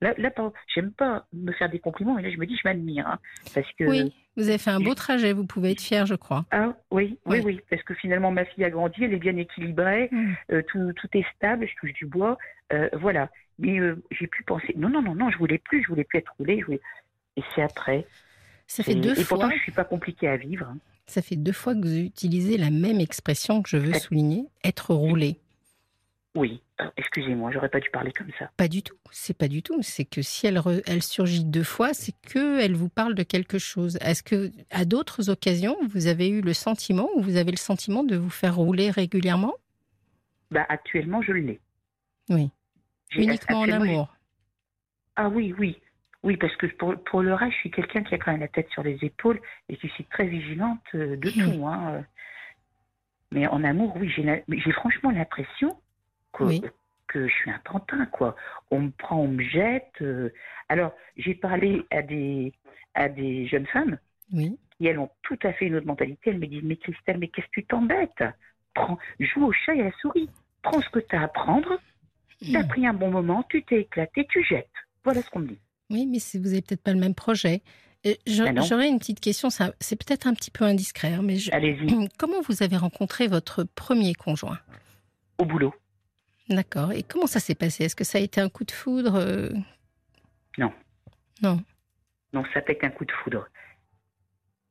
Là, 0.00 0.14
là 0.18 0.32
j'aime 0.74 0.90
pas 0.90 1.24
me 1.32 1.52
faire 1.52 1.70
des 1.70 1.78
compliments, 1.78 2.16
mais 2.16 2.22
là, 2.22 2.30
je 2.30 2.38
me 2.38 2.44
dis, 2.44 2.56
je 2.56 2.62
m'admire. 2.64 3.06
Hein, 3.06 3.20
parce 3.54 3.70
que, 3.78 3.84
oui, 3.84 4.12
vous 4.36 4.48
avez 4.48 4.58
fait 4.58 4.70
un 4.70 4.80
beau 4.80 4.96
trajet, 4.96 5.32
vous 5.32 5.46
pouvez 5.46 5.70
être 5.70 5.80
fier, 5.80 6.06
je 6.06 6.16
crois. 6.16 6.44
Ah 6.50 6.74
oui, 6.90 7.20
oui, 7.24 7.40
oui, 7.44 7.60
parce 7.70 7.84
que 7.84 7.94
finalement, 7.94 8.32
ma 8.32 8.44
fille 8.46 8.64
a 8.64 8.70
grandi, 8.70 9.04
elle 9.04 9.14
est 9.14 9.18
bien 9.18 9.36
équilibrée, 9.36 10.08
mmh. 10.10 10.32
euh, 10.50 10.62
tout, 10.66 10.92
tout, 10.94 11.08
est 11.12 11.24
stable, 11.36 11.68
je 11.68 11.74
touche 11.76 11.92
du 11.92 12.06
bois, 12.06 12.36
euh, 12.72 12.88
voilà. 12.94 13.30
Mais 13.60 13.78
euh, 13.78 14.02
j'ai 14.10 14.26
pu 14.26 14.42
penser, 14.42 14.74
non, 14.76 14.88
non, 14.88 15.02
non, 15.02 15.14
non, 15.14 15.30
je 15.30 15.38
voulais 15.38 15.58
plus, 15.58 15.84
je 15.84 15.88
voulais 15.88 16.02
plus 16.02 16.18
être 16.18 16.34
roulée, 16.36 16.64
et 17.36 17.42
c'est 17.54 17.62
après. 17.62 18.08
Ça 18.66 18.82
fait 18.82 18.96
deux 18.96 19.12
et 19.12 19.22
fois. 19.22 19.38
pourtant, 19.38 19.54
je 19.54 19.62
suis 19.62 19.70
pas 19.70 19.84
compliquée 19.84 20.26
à 20.26 20.36
vivre. 20.36 20.66
Hein. 20.66 20.78
Ça 21.12 21.20
fait 21.20 21.36
deux 21.36 21.52
fois 21.52 21.74
que 21.74 21.80
vous 21.82 21.98
utilisez 21.98 22.56
la 22.56 22.70
même 22.70 22.98
expression 22.98 23.60
que 23.60 23.68
je 23.68 23.76
veux 23.76 23.92
souligner, 23.92 24.46
être 24.64 24.94
roulé. 24.94 25.36
Oui, 26.34 26.62
excusez-moi, 26.96 27.50
j'aurais 27.52 27.68
pas 27.68 27.80
dû 27.80 27.90
parler 27.90 28.12
comme 28.12 28.30
ça. 28.38 28.50
Pas 28.56 28.66
du 28.66 28.82
tout, 28.82 28.96
c'est 29.10 29.36
pas 29.36 29.48
du 29.48 29.62
tout. 29.62 29.82
C'est 29.82 30.06
que 30.06 30.22
si 30.22 30.46
elle, 30.46 30.58
elle 30.86 31.02
surgit 31.02 31.44
deux 31.44 31.64
fois, 31.64 31.92
c'est 31.92 32.14
que 32.22 32.60
elle 32.60 32.74
vous 32.74 32.88
parle 32.88 33.14
de 33.14 33.24
quelque 33.24 33.58
chose. 33.58 33.98
Est-ce 34.00 34.22
que 34.22 34.50
à 34.70 34.86
d'autres 34.86 35.28
occasions, 35.28 35.76
vous 35.86 36.06
avez 36.06 36.30
eu 36.30 36.40
le 36.40 36.54
sentiment 36.54 37.10
ou 37.14 37.20
vous 37.20 37.36
avez 37.36 37.50
le 37.50 37.58
sentiment 37.58 38.04
de 38.04 38.16
vous 38.16 38.30
faire 38.30 38.56
rouler 38.56 38.90
régulièrement? 38.90 39.52
Bah 40.50 40.64
actuellement, 40.70 41.20
je 41.20 41.32
l'ai. 41.32 41.60
Oui. 42.30 42.48
Uniquement 43.14 43.60
en 43.60 43.68
amour. 43.68 44.16
Ah 45.16 45.28
oui, 45.28 45.54
oui. 45.58 45.76
Oui, 46.22 46.36
parce 46.36 46.54
que 46.56 46.66
pour, 46.66 46.94
pour 47.04 47.22
le 47.22 47.34
reste, 47.34 47.52
je 47.52 47.58
suis 47.58 47.70
quelqu'un 47.70 48.02
qui 48.02 48.14
a 48.14 48.18
quand 48.18 48.30
même 48.30 48.40
la 48.40 48.48
tête 48.48 48.68
sur 48.70 48.82
les 48.82 48.96
épaules 49.02 49.40
et 49.68 49.76
qui 49.76 49.88
suis 49.88 50.04
très 50.04 50.26
vigilante 50.26 50.80
euh, 50.94 51.16
de 51.16 51.30
tout. 51.30 51.66
Hein. 51.66 52.04
Mais 53.32 53.46
en 53.48 53.64
amour, 53.64 53.96
oui, 53.96 54.08
j'ai 54.10 54.72
franchement 54.72 55.10
l'impression 55.10 55.76
que, 56.32 56.44
que 57.08 57.26
je 57.26 57.32
suis 57.32 57.50
un 57.50 57.60
pantin, 57.64 58.06
quoi. 58.06 58.36
On 58.70 58.80
me 58.80 58.90
prend, 58.90 59.16
on 59.16 59.28
me 59.28 59.42
jette. 59.42 59.94
Euh. 60.00 60.30
Alors, 60.68 60.92
j'ai 61.16 61.34
parlé 61.34 61.84
à 61.90 62.02
des, 62.02 62.52
à 62.94 63.08
des 63.08 63.46
jeunes 63.48 63.66
femmes 63.66 63.98
oui. 64.32 64.58
qui, 64.76 64.86
elles, 64.86 64.98
ont 64.98 65.10
tout 65.22 65.38
à 65.42 65.52
fait 65.52 65.66
une 65.66 65.76
autre 65.76 65.86
mentalité. 65.86 66.30
Elles 66.30 66.38
me 66.38 66.46
disent 66.46 66.62
Mais 66.62 66.76
Christelle, 66.76 67.18
mais 67.18 67.28
qu'est-ce 67.28 67.46
que 67.46 67.60
tu 67.60 67.64
t'embêtes? 67.64 68.24
Prends, 68.74 68.98
Joue 69.18 69.46
au 69.46 69.52
chat 69.52 69.74
et 69.74 69.80
à 69.80 69.84
la 69.84 69.92
souris. 69.92 70.30
Prends 70.62 70.80
ce 70.80 70.88
que 70.90 71.00
tu 71.00 71.16
as 71.16 71.22
à 71.22 71.28
prendre. 71.28 71.80
Tu 72.40 72.56
as 72.56 72.62
hmm. 72.62 72.68
pris 72.68 72.86
un 72.86 72.94
bon 72.94 73.10
moment, 73.10 73.44
tu 73.48 73.62
t'es 73.62 73.82
éclaté, 73.82 74.26
tu 74.28 74.44
jettes. 74.44 74.68
Voilà 75.04 75.22
ce 75.22 75.30
qu'on 75.30 75.40
me 75.40 75.48
dit. 75.48 75.60
Oui, 75.92 76.06
mais 76.06 76.18
vous 76.34 76.48
n'avez 76.48 76.62
peut-être 76.62 76.82
pas 76.82 76.92
le 76.92 76.98
même 76.98 77.14
projet. 77.14 77.62
Ben 78.04 78.60
j'aurais 78.62 78.88
une 78.88 78.98
petite 78.98 79.20
question, 79.20 79.48
c'est 79.50 79.96
peut-être 79.96 80.26
un 80.26 80.34
petit 80.34 80.50
peu 80.50 80.64
indiscret, 80.64 81.12
hein, 81.12 81.20
mais 81.22 81.36
Allez-y. 81.52 82.08
comment 82.18 82.40
vous 82.48 82.62
avez 82.62 82.76
rencontré 82.76 83.28
votre 83.28 83.62
premier 83.62 84.14
conjoint? 84.14 84.58
Au 85.38 85.44
boulot. 85.44 85.72
D'accord. 86.48 86.92
Et 86.92 87.04
comment 87.04 87.28
ça 87.28 87.38
s'est 87.38 87.54
passé? 87.54 87.84
Est-ce 87.84 87.94
que 87.94 88.04
ça 88.04 88.18
a 88.18 88.20
été 88.20 88.40
un 88.40 88.48
coup 88.48 88.64
de 88.64 88.72
foudre 88.72 89.14
euh? 89.14 89.50
Non. 90.58 90.72
Non. 91.42 91.62
Non, 92.32 92.42
ça 92.52 92.60
n'a 92.60 92.74
pas 92.74 92.86
un 92.86 92.90
coup 92.90 93.04
de 93.04 93.12
foudre. 93.12 93.46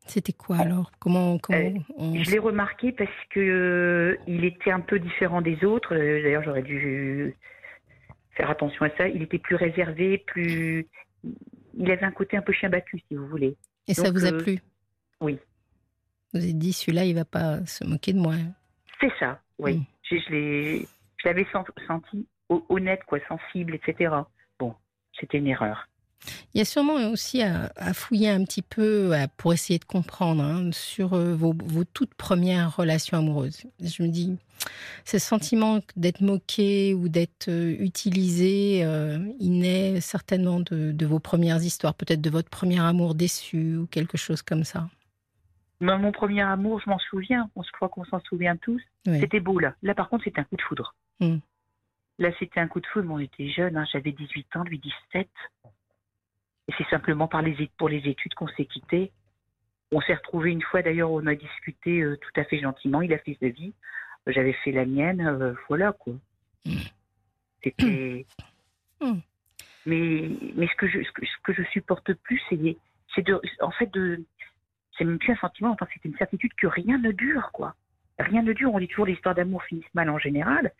C'était 0.07 0.33
quoi 0.33 0.57
alors? 0.57 0.91
Comment, 0.99 1.37
comment 1.37 1.57
euh, 1.57 2.23
Je 2.23 2.31
l'ai 2.31 2.39
remarqué 2.39 2.91
parce 2.91 3.09
que 3.29 3.39
euh, 3.39 4.17
il 4.27 4.43
était 4.43 4.71
un 4.71 4.81
peu 4.81 4.99
différent 4.99 5.41
des 5.41 5.63
autres. 5.63 5.95
D'ailleurs, 5.95 6.43
j'aurais 6.43 6.63
dû 6.63 7.35
faire 8.31 8.49
attention 8.49 8.85
à 8.85 8.89
ça. 8.97 9.07
Il 9.07 9.21
était 9.21 9.37
plus 9.37 9.55
réservé, 9.55 10.17
plus. 10.17 10.87
Il 11.73 11.89
avait 11.89 12.05
un 12.05 12.11
côté 12.11 12.37
un 12.37 12.41
peu 12.41 12.53
chien 12.53 12.69
battu, 12.69 12.99
si 13.07 13.15
vous 13.15 13.27
voulez. 13.27 13.55
Et 13.87 13.93
ça 13.93 14.11
vous 14.11 14.25
a 14.25 14.31
plu? 14.31 14.59
Oui. 15.19 15.39
Vous 16.33 16.39
avez 16.39 16.53
dit, 16.53 16.73
celui-là, 16.73 17.05
il 17.05 17.15
va 17.15 17.25
pas 17.25 17.65
se 17.65 17.83
moquer 17.83 18.13
de 18.13 18.19
moi. 18.19 18.35
C'est 18.99 19.11
ça, 19.19 19.39
oui. 19.59 19.77
Hmm. 19.77 19.83
Je, 20.03 20.15
je 21.17 21.27
l'avais 21.27 21.45
senti 21.87 22.27
honnête, 22.69 23.01
quoi, 23.07 23.19
sensible, 23.27 23.75
etc. 23.75 24.13
Bon, 24.59 24.75
c'était 25.19 25.37
une 25.37 25.47
erreur. 25.47 25.87
Il 26.53 26.59
y 26.59 26.61
a 26.61 26.65
sûrement 26.65 26.95
aussi 27.09 27.41
à, 27.41 27.93
fouiller 27.93 28.29
un 28.29 28.43
petit 28.43 28.61
peu 28.61 29.11
pour 29.37 29.53
essayer 29.53 29.79
de 29.79 29.85
comprendre 29.85 30.43
hein, 30.43 30.69
sur 30.71 31.13
euh, 31.13 31.33
vos, 31.33 31.53
toutes 31.93 32.13
premières 32.13 32.75
relations 32.75 33.17
amoureuses. 33.17 33.63
Je 33.79 34.03
me 34.03 34.07
dis, 34.07 34.37
ce 35.05 35.19
sentiment 35.19 35.79
d'être 35.95 36.21
moqué 36.21 36.93
ou 36.93 37.09
d'être 37.09 37.49
euh, 37.49 37.75
utilisé, 37.79 38.83
euh, 38.83 39.19
il 39.39 39.59
naît 39.59 40.01
certainement 40.01 40.59
de, 40.59 41.05
vos 41.05 41.19
premières 41.19 41.61
histoires, 41.61 41.93
peut-être 41.93 42.21
de 42.21 42.29
votre 42.29 42.49
premier 42.49 42.79
amour 42.79 43.15
déçu 43.15 43.77
ou 43.77 43.87
quelque 43.87 44.17
chose 44.17 44.41
comme 44.41 44.63
ça. 44.63 44.89
mon 45.79 46.11
premier 46.11 46.41
amour, 46.41 46.81
je 46.83 46.89
m'en 46.89 46.99
souviens, 46.99 47.49
on 47.55 47.63
se 47.63 47.71
croit 47.71 47.89
qu'on 47.89 48.05
s'en 48.05 48.19
souvient 48.21 48.57
tous. 48.57 48.81
C'était 49.05 49.39
beau 49.39 49.59
là. 49.59 49.73
Là 49.81 49.95
par 49.95 50.09
contre, 50.09 50.23
c'était 50.23 50.39
un 50.41 50.45
coup 50.45 50.57
de 50.57 50.61
foudre. 50.61 50.95
Hmm. 51.19 51.37
Là, 52.21 52.29
c'était 52.37 52.59
un 52.59 52.67
coup 52.67 52.79
de 52.79 52.85
foudre, 52.85 53.09
on 53.09 53.17
était 53.17 53.49
jeunes, 53.49 53.77
hein. 53.77 53.85
j'avais 53.91 54.11
18 54.11 54.55
ans, 54.55 54.63
lui 54.63 54.77
17. 54.77 55.27
Et 56.67 56.73
c'est 56.77 56.87
simplement 56.89 57.27
par 57.27 57.41
les, 57.41 57.69
pour 57.79 57.89
les 57.89 58.07
études 58.07 58.35
qu'on 58.35 58.47
s'est 58.49 58.65
quittés. 58.65 59.11
On 59.91 60.01
s'est 60.01 60.13
retrouvés 60.13 60.51
une 60.51 60.61
fois, 60.61 60.83
d'ailleurs, 60.83 61.11
on 61.11 61.25
a 61.25 61.33
discuté 61.35 62.01
euh, 62.01 62.17
tout 62.17 62.39
à 62.39 62.43
fait 62.45 62.59
gentiment. 62.59 63.01
Il 63.01 63.11
a 63.11 63.17
fait 63.17 63.37
sa 63.41 63.49
vie, 63.49 63.73
j'avais 64.27 64.53
fait 64.53 64.71
la 64.71 64.85
mienne, 64.85 65.21
euh, 65.21 65.53
voilà 65.67 65.93
quoi. 65.93 66.13
Hmm. 66.65 66.75
C'était. 67.63 68.25
Hmm. 68.99 69.19
Mais, 69.85 70.29
mais 70.55 70.67
ce 70.67 70.75
que 70.75 70.87
je, 70.87 70.99
ce 71.03 71.11
que, 71.43 71.53
je 71.53 71.63
supporte 71.71 72.13
plus, 72.13 72.39
c'est, 72.49 72.77
c'est 73.15 73.25
de, 73.25 73.41
en 73.61 73.71
fait, 73.71 73.91
de, 73.91 74.23
c'est 74.95 75.05
même 75.05 75.17
plus 75.17 75.31
un 75.31 75.37
sentiment, 75.37 75.71
enfin, 75.71 75.87
c'est 75.91 76.05
une 76.07 76.15
certitude 76.17 76.53
que 76.53 76.67
rien 76.67 76.99
ne 76.99 77.11
dure, 77.11 77.49
quoi. 77.51 77.73
Rien 78.19 78.43
ne 78.43 78.53
dure. 78.53 78.71
On 78.73 78.79
dit 78.79 78.87
toujours 78.87 79.07
l'histoire 79.07 79.33
d'amour 79.33 79.63
finissent 79.63 79.93
mal 79.95 80.09
en 80.11 80.19
général 80.19 80.71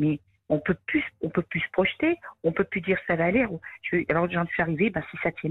mais 0.00 0.18
on 0.48 0.58
peut 0.58 0.76
plus, 0.86 1.04
on 1.20 1.28
peut 1.28 1.42
plus 1.42 1.60
se 1.60 1.70
projeter, 1.70 2.16
on 2.42 2.50
peut 2.50 2.64
plus 2.64 2.80
dire 2.80 2.98
ça 3.06 3.14
va 3.14 3.26
aller. 3.26 3.46
alors 4.08 4.28
j'en 4.28 4.46
suis 4.46 4.62
arrivée, 4.62 4.90
bah, 4.90 5.02
si 5.10 5.16
ça 5.22 5.30
tient, 5.30 5.50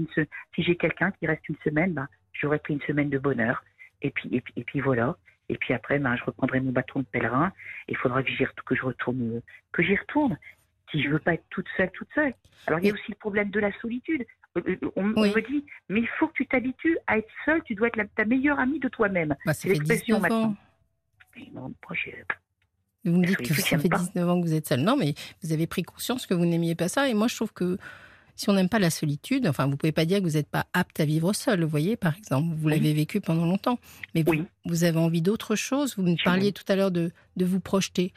si 0.54 0.62
j'ai 0.62 0.76
quelqu'un 0.76 1.10
qui 1.12 1.26
reste 1.26 1.48
une 1.48 1.56
semaine, 1.64 1.94
bah, 1.94 2.08
j'aurais 2.34 2.58
pris 2.58 2.74
une 2.74 2.82
semaine 2.82 3.08
de 3.08 3.18
bonheur. 3.18 3.64
Et 4.02 4.10
puis, 4.10 4.28
et 4.32 4.40
puis, 4.42 4.52
et 4.56 4.64
puis 4.64 4.80
voilà. 4.80 5.16
Et 5.50 5.56
puis 5.56 5.74
après, 5.74 5.98
bah, 5.98 6.14
je 6.16 6.24
reprendrai 6.24 6.60
mon 6.60 6.70
bâton 6.70 7.00
de 7.00 7.04
pèlerin. 7.04 7.52
Il 7.88 7.96
faudra 7.96 8.22
que 8.22 8.30
j'y 8.30 8.44
que 8.64 8.74
je 8.76 8.82
retourne, 8.82 9.42
que 9.72 9.82
j'y 9.82 9.96
retourne. 9.96 10.38
Si 10.90 11.02
je 11.02 11.08
veux 11.08 11.18
pas 11.18 11.34
être 11.34 11.44
toute 11.50 11.66
seule, 11.76 11.90
toute 11.90 12.08
seule. 12.14 12.34
Alors 12.66 12.78
il 12.78 12.86
y 12.86 12.90
a 12.90 12.94
aussi 12.94 13.10
le 13.10 13.16
problème 13.16 13.50
de 13.50 13.58
la 13.58 13.72
solitude. 13.80 14.24
Euh, 14.56 14.62
euh, 14.66 14.90
on, 14.96 15.02
me 15.02 15.48
dit, 15.48 15.64
mais 15.88 16.00
il 16.00 16.08
faut 16.18 16.28
que 16.28 16.34
tu 16.34 16.46
t'habitues 16.46 16.96
à 17.08 17.18
être 17.18 17.28
seule. 17.44 17.62
Tu 17.64 17.74
dois 17.74 17.88
être 17.88 18.14
ta 18.14 18.24
meilleure 18.24 18.60
amie 18.60 18.78
de 18.78 18.88
toi-même. 18.88 19.34
Bah, 19.44 19.52
c'est 19.52 19.68
l'expression 19.68 20.20
maintenant. 20.20 20.54
Vous 23.04 23.16
me 23.16 23.26
dites 23.26 23.38
que 23.38 23.54
ça 23.54 23.78
fait 23.78 23.88
19 23.88 24.28
ans 24.28 24.40
que 24.40 24.46
vous 24.46 24.54
êtes 24.54 24.68
seule. 24.68 24.82
Non, 24.82 24.96
mais 24.96 25.14
vous 25.42 25.52
avez 25.52 25.66
pris 25.66 25.82
conscience 25.82 26.26
que 26.26 26.34
vous 26.34 26.46
n'aimiez 26.46 26.76
pas 26.76 26.88
ça. 26.88 27.08
Et 27.08 27.14
moi, 27.14 27.26
je 27.26 27.34
trouve 27.34 27.52
que 27.52 27.76
si 28.40 28.48
on 28.48 28.54
n'aime 28.54 28.70
pas 28.70 28.78
la 28.78 28.88
solitude, 28.88 29.46
enfin, 29.46 29.66
vous 29.66 29.76
pouvez 29.76 29.92
pas 29.92 30.06
dire 30.06 30.18
que 30.18 30.24
vous 30.24 30.30
n'êtes 30.30 30.48
pas 30.48 30.66
apte 30.72 30.98
à 30.98 31.04
vivre 31.04 31.34
seul. 31.34 31.62
Vous 31.62 31.68
voyez, 31.68 31.96
par 31.96 32.16
exemple, 32.16 32.54
vous 32.56 32.68
l'avez 32.68 32.94
vécu 32.94 33.20
pendant 33.20 33.44
longtemps. 33.44 33.78
Mais 34.14 34.24
vous, 34.64 34.84
avez 34.84 34.98
envie 34.98 35.20
d'autre 35.20 35.56
chose. 35.56 35.94
Vous 35.98 36.02
me 36.02 36.16
parliez 36.24 36.50
tout 36.50 36.64
à 36.68 36.74
l'heure 36.74 36.90
de, 36.90 37.12
de 37.36 37.44
vous 37.44 37.60
projeter. 37.60 38.14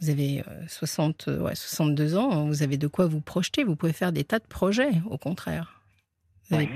Vous 0.00 0.08
avez 0.08 0.44
60, 0.68 1.26
euh, 1.26 1.40
ouais, 1.40 1.56
62 1.56 2.16
ans, 2.16 2.46
vous 2.46 2.62
avez 2.62 2.78
de 2.78 2.86
quoi 2.86 3.06
vous 3.06 3.20
projeter. 3.20 3.64
Vous 3.64 3.74
pouvez 3.74 3.92
faire 3.92 4.12
des 4.12 4.22
tas 4.22 4.38
de 4.38 4.46
projets, 4.46 4.92
au 5.10 5.18
contraire. 5.18 5.82
Vous 6.48 6.56
avez 6.56 6.70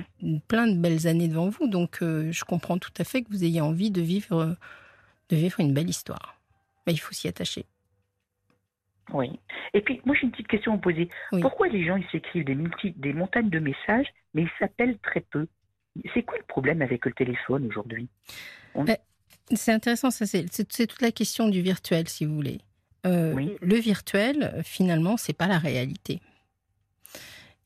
plein 0.49 0.67
de 0.67 0.77
belles 0.77 1.07
années 1.07 1.29
devant 1.29 1.49
vous, 1.49 1.69
donc 1.69 2.03
euh, 2.03 2.31
je 2.33 2.45
comprends 2.45 2.79
tout 2.79 2.93
à 2.99 3.05
fait 3.05 3.23
que 3.23 3.31
vous 3.31 3.45
ayez 3.45 3.61
envie 3.61 3.93
de 3.93 4.03
vivre, 4.03 4.57
de 5.31 5.37
vivre 5.37 5.61
une 5.61 5.73
belle 5.73 5.89
histoire 5.89 6.35
il 6.93 7.01
faut 7.01 7.15
s'y 7.15 7.29
attacher. 7.29 7.67
Oui. 9.13 9.39
Et 9.75 9.81
puis, 9.81 10.01
moi, 10.05 10.17
j'ai 10.19 10.25
une 10.25 10.31
petite 10.31 10.49
question 10.49 10.73
à 10.73 10.75
vous 10.77 10.81
poser. 10.81 11.09
Pourquoi 11.41 11.69
les 11.69 11.85
gens, 11.85 11.97
ils 11.97 12.07
s'écrivent 12.11 12.45
des, 12.45 12.57
des 12.97 13.13
montagnes 13.13 13.51
de 13.51 13.59
messages, 13.59 14.07
mais 14.33 14.43
ils 14.43 14.51
s'appellent 14.59 14.99
très 14.99 15.21
peu? 15.21 15.47
C'est 16.13 16.23
quoi 16.23 16.39
le 16.39 16.45
problème 16.45 16.83
avec 16.83 17.05
le 17.05 17.13
téléphone 17.13 17.67
aujourd'hui? 17.67 18.09
Ben, 18.75 18.97
C'est 19.53 19.73
intéressant, 19.73 20.11
ça. 20.11 20.27
C'est 20.27 20.87
toute 20.89 21.03
la 21.03 21.13
question 21.13 21.49
du 21.49 21.61
virtuel, 21.61 22.09
si 22.09 22.25
vous 22.25 22.35
voulez. 22.35 22.61
Euh, 23.07 23.55
le 23.61 23.77
virtuel, 23.77 24.63
finalement, 24.65 25.17
c'est 25.17 25.37
pas 25.37 25.47
la 25.47 25.59
réalité. 25.59 26.21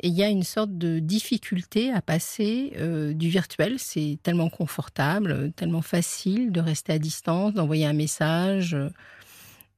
Et 0.00 0.08
il 0.08 0.14
y 0.14 0.22
a 0.22 0.28
une 0.28 0.44
sorte 0.44 0.76
de 0.78 1.00
difficulté 1.00 1.92
à 1.92 2.02
passer 2.02 2.72
euh, 2.76 3.12
du 3.14 3.28
virtuel. 3.28 3.78
C'est 3.78 4.18
tellement 4.22 4.48
confortable, 4.48 5.52
tellement 5.52 5.82
facile 5.82 6.52
de 6.52 6.60
rester 6.60 6.92
à 6.92 6.98
distance, 6.98 7.54
d'envoyer 7.54 7.86
un 7.86 7.92
message, 7.92 8.76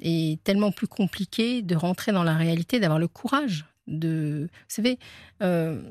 euh, 0.01 0.07
et 0.07 0.39
tellement 0.45 0.73
plus 0.73 0.89
compliqué 0.89 1.63
de 1.63 1.77
rentrer 1.77 2.13
dans 2.13 2.25
la 2.25 2.37
réalité, 2.37 2.81
d'avoir 2.81 2.99
le 2.99 3.09
courage 3.09 3.67
de. 3.87 4.49
Vous 4.51 4.75
savez, 4.75 4.99
euh, 5.43 5.83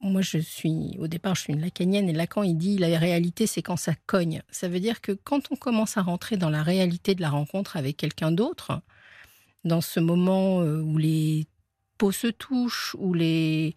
moi 0.00 0.22
je 0.22 0.38
suis, 0.38 0.96
au 0.98 1.08
départ, 1.08 1.34
je 1.34 1.42
suis 1.42 1.52
une 1.52 1.60
lacanienne, 1.60 2.08
et 2.08 2.12
Lacan, 2.12 2.42
il 2.42 2.56
dit 2.56 2.78
la 2.78 2.98
réalité, 2.98 3.46
c'est 3.46 3.62
quand 3.62 3.76
ça 3.76 3.94
cogne. 4.06 4.42
Ça 4.50 4.68
veut 4.68 4.80
dire 4.80 5.00
que 5.00 5.12
quand 5.12 5.50
on 5.50 5.56
commence 5.56 5.96
à 5.96 6.02
rentrer 6.02 6.36
dans 6.36 6.50
la 6.50 6.62
réalité 6.62 7.14
de 7.14 7.20
la 7.20 7.30
rencontre 7.30 7.76
avec 7.76 7.96
quelqu'un 7.96 8.32
d'autre, 8.32 8.80
dans 9.64 9.82
ce 9.82 10.00
moment 10.00 10.60
où 10.60 10.96
les 10.96 11.46
se 12.10 12.28
touchent, 12.28 12.96
où 12.98 13.12
les, 13.12 13.74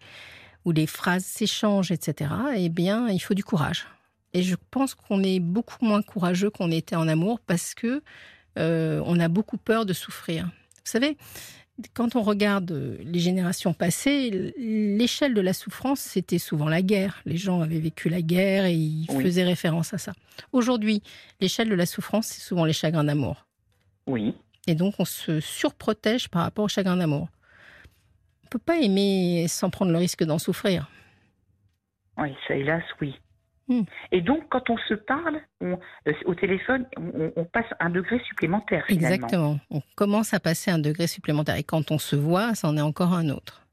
où 0.64 0.72
les 0.72 0.86
phrases 0.86 1.24
s'échangent, 1.24 1.90
etc., 1.90 2.30
eh 2.56 2.70
bien, 2.70 3.08
il 3.08 3.18
faut 3.18 3.34
du 3.34 3.44
courage. 3.44 3.86
Et 4.32 4.42
je 4.42 4.56
pense 4.70 4.94
qu'on 4.94 5.22
est 5.22 5.38
beaucoup 5.38 5.84
moins 5.84 6.02
courageux 6.02 6.50
qu'on 6.50 6.70
était 6.70 6.96
en 6.96 7.06
amour 7.06 7.38
parce 7.40 7.74
que 7.74 8.02
euh, 8.58 9.02
on 9.04 9.18
a 9.20 9.28
beaucoup 9.28 9.56
peur 9.56 9.86
de 9.86 9.92
souffrir. 9.92 10.44
Vous 10.46 10.90
savez, 10.90 11.16
quand 11.92 12.14
on 12.14 12.22
regarde 12.22 12.70
euh, 12.70 12.96
les 13.04 13.18
générations 13.18 13.72
passées, 13.72 14.52
l'échelle 14.56 15.34
de 15.34 15.40
la 15.40 15.52
souffrance, 15.52 16.00
c'était 16.00 16.38
souvent 16.38 16.68
la 16.68 16.82
guerre. 16.82 17.20
Les 17.24 17.36
gens 17.36 17.60
avaient 17.60 17.80
vécu 17.80 18.08
la 18.08 18.22
guerre 18.22 18.66
et 18.66 18.74
ils 18.74 19.06
faisaient 19.08 19.44
référence 19.44 19.92
à 19.92 19.98
ça. 19.98 20.12
Aujourd'hui, 20.52 21.02
l'échelle 21.40 21.68
de 21.68 21.74
la 21.74 21.86
souffrance, 21.86 22.26
c'est 22.26 22.42
souvent 22.42 22.64
les 22.64 22.72
chagrins 22.72 23.04
d'amour. 23.04 23.46
Oui. 24.06 24.34
Et 24.66 24.74
donc, 24.74 24.94
on 24.98 25.04
se 25.04 25.40
surprotège 25.40 26.28
par 26.28 26.42
rapport 26.42 26.64
aux 26.64 26.68
chagrins 26.68 26.96
d'amour. 26.96 27.28
On 28.42 28.46
ne 28.46 28.48
peut 28.50 28.58
pas 28.58 28.78
aimer 28.78 29.46
sans 29.48 29.68
prendre 29.68 29.90
le 29.90 29.98
risque 29.98 30.22
d'en 30.22 30.38
souffrir. 30.38 30.88
Oui, 32.16 32.28
ça, 32.46 32.54
hélas, 32.54 32.84
oui. 33.00 33.14
Hmm. 33.68 33.82
Et 34.12 34.20
donc, 34.20 34.44
quand 34.50 34.68
on 34.68 34.76
se 34.76 34.94
parle 34.94 35.40
euh, 35.62 35.76
au 36.26 36.34
téléphone, 36.34 36.86
on, 36.96 37.44
passe 37.44 37.66
un 37.80 37.90
degré 37.90 38.18
supplémentaire. 38.20 38.84
Exactement. 38.88 39.58
On 39.70 39.80
commence 39.96 40.34
à 40.34 40.40
passer 40.40 40.70
un 40.70 40.78
degré 40.78 41.06
supplémentaire. 41.06 41.56
Et 41.56 41.62
quand 41.62 41.90
on 41.90 41.98
se 41.98 42.16
voit, 42.16 42.54
ça 42.54 42.68
en 42.68 42.76
est 42.76 42.82
encore 42.82 43.14
un 43.14 43.30
autre. 43.30 43.66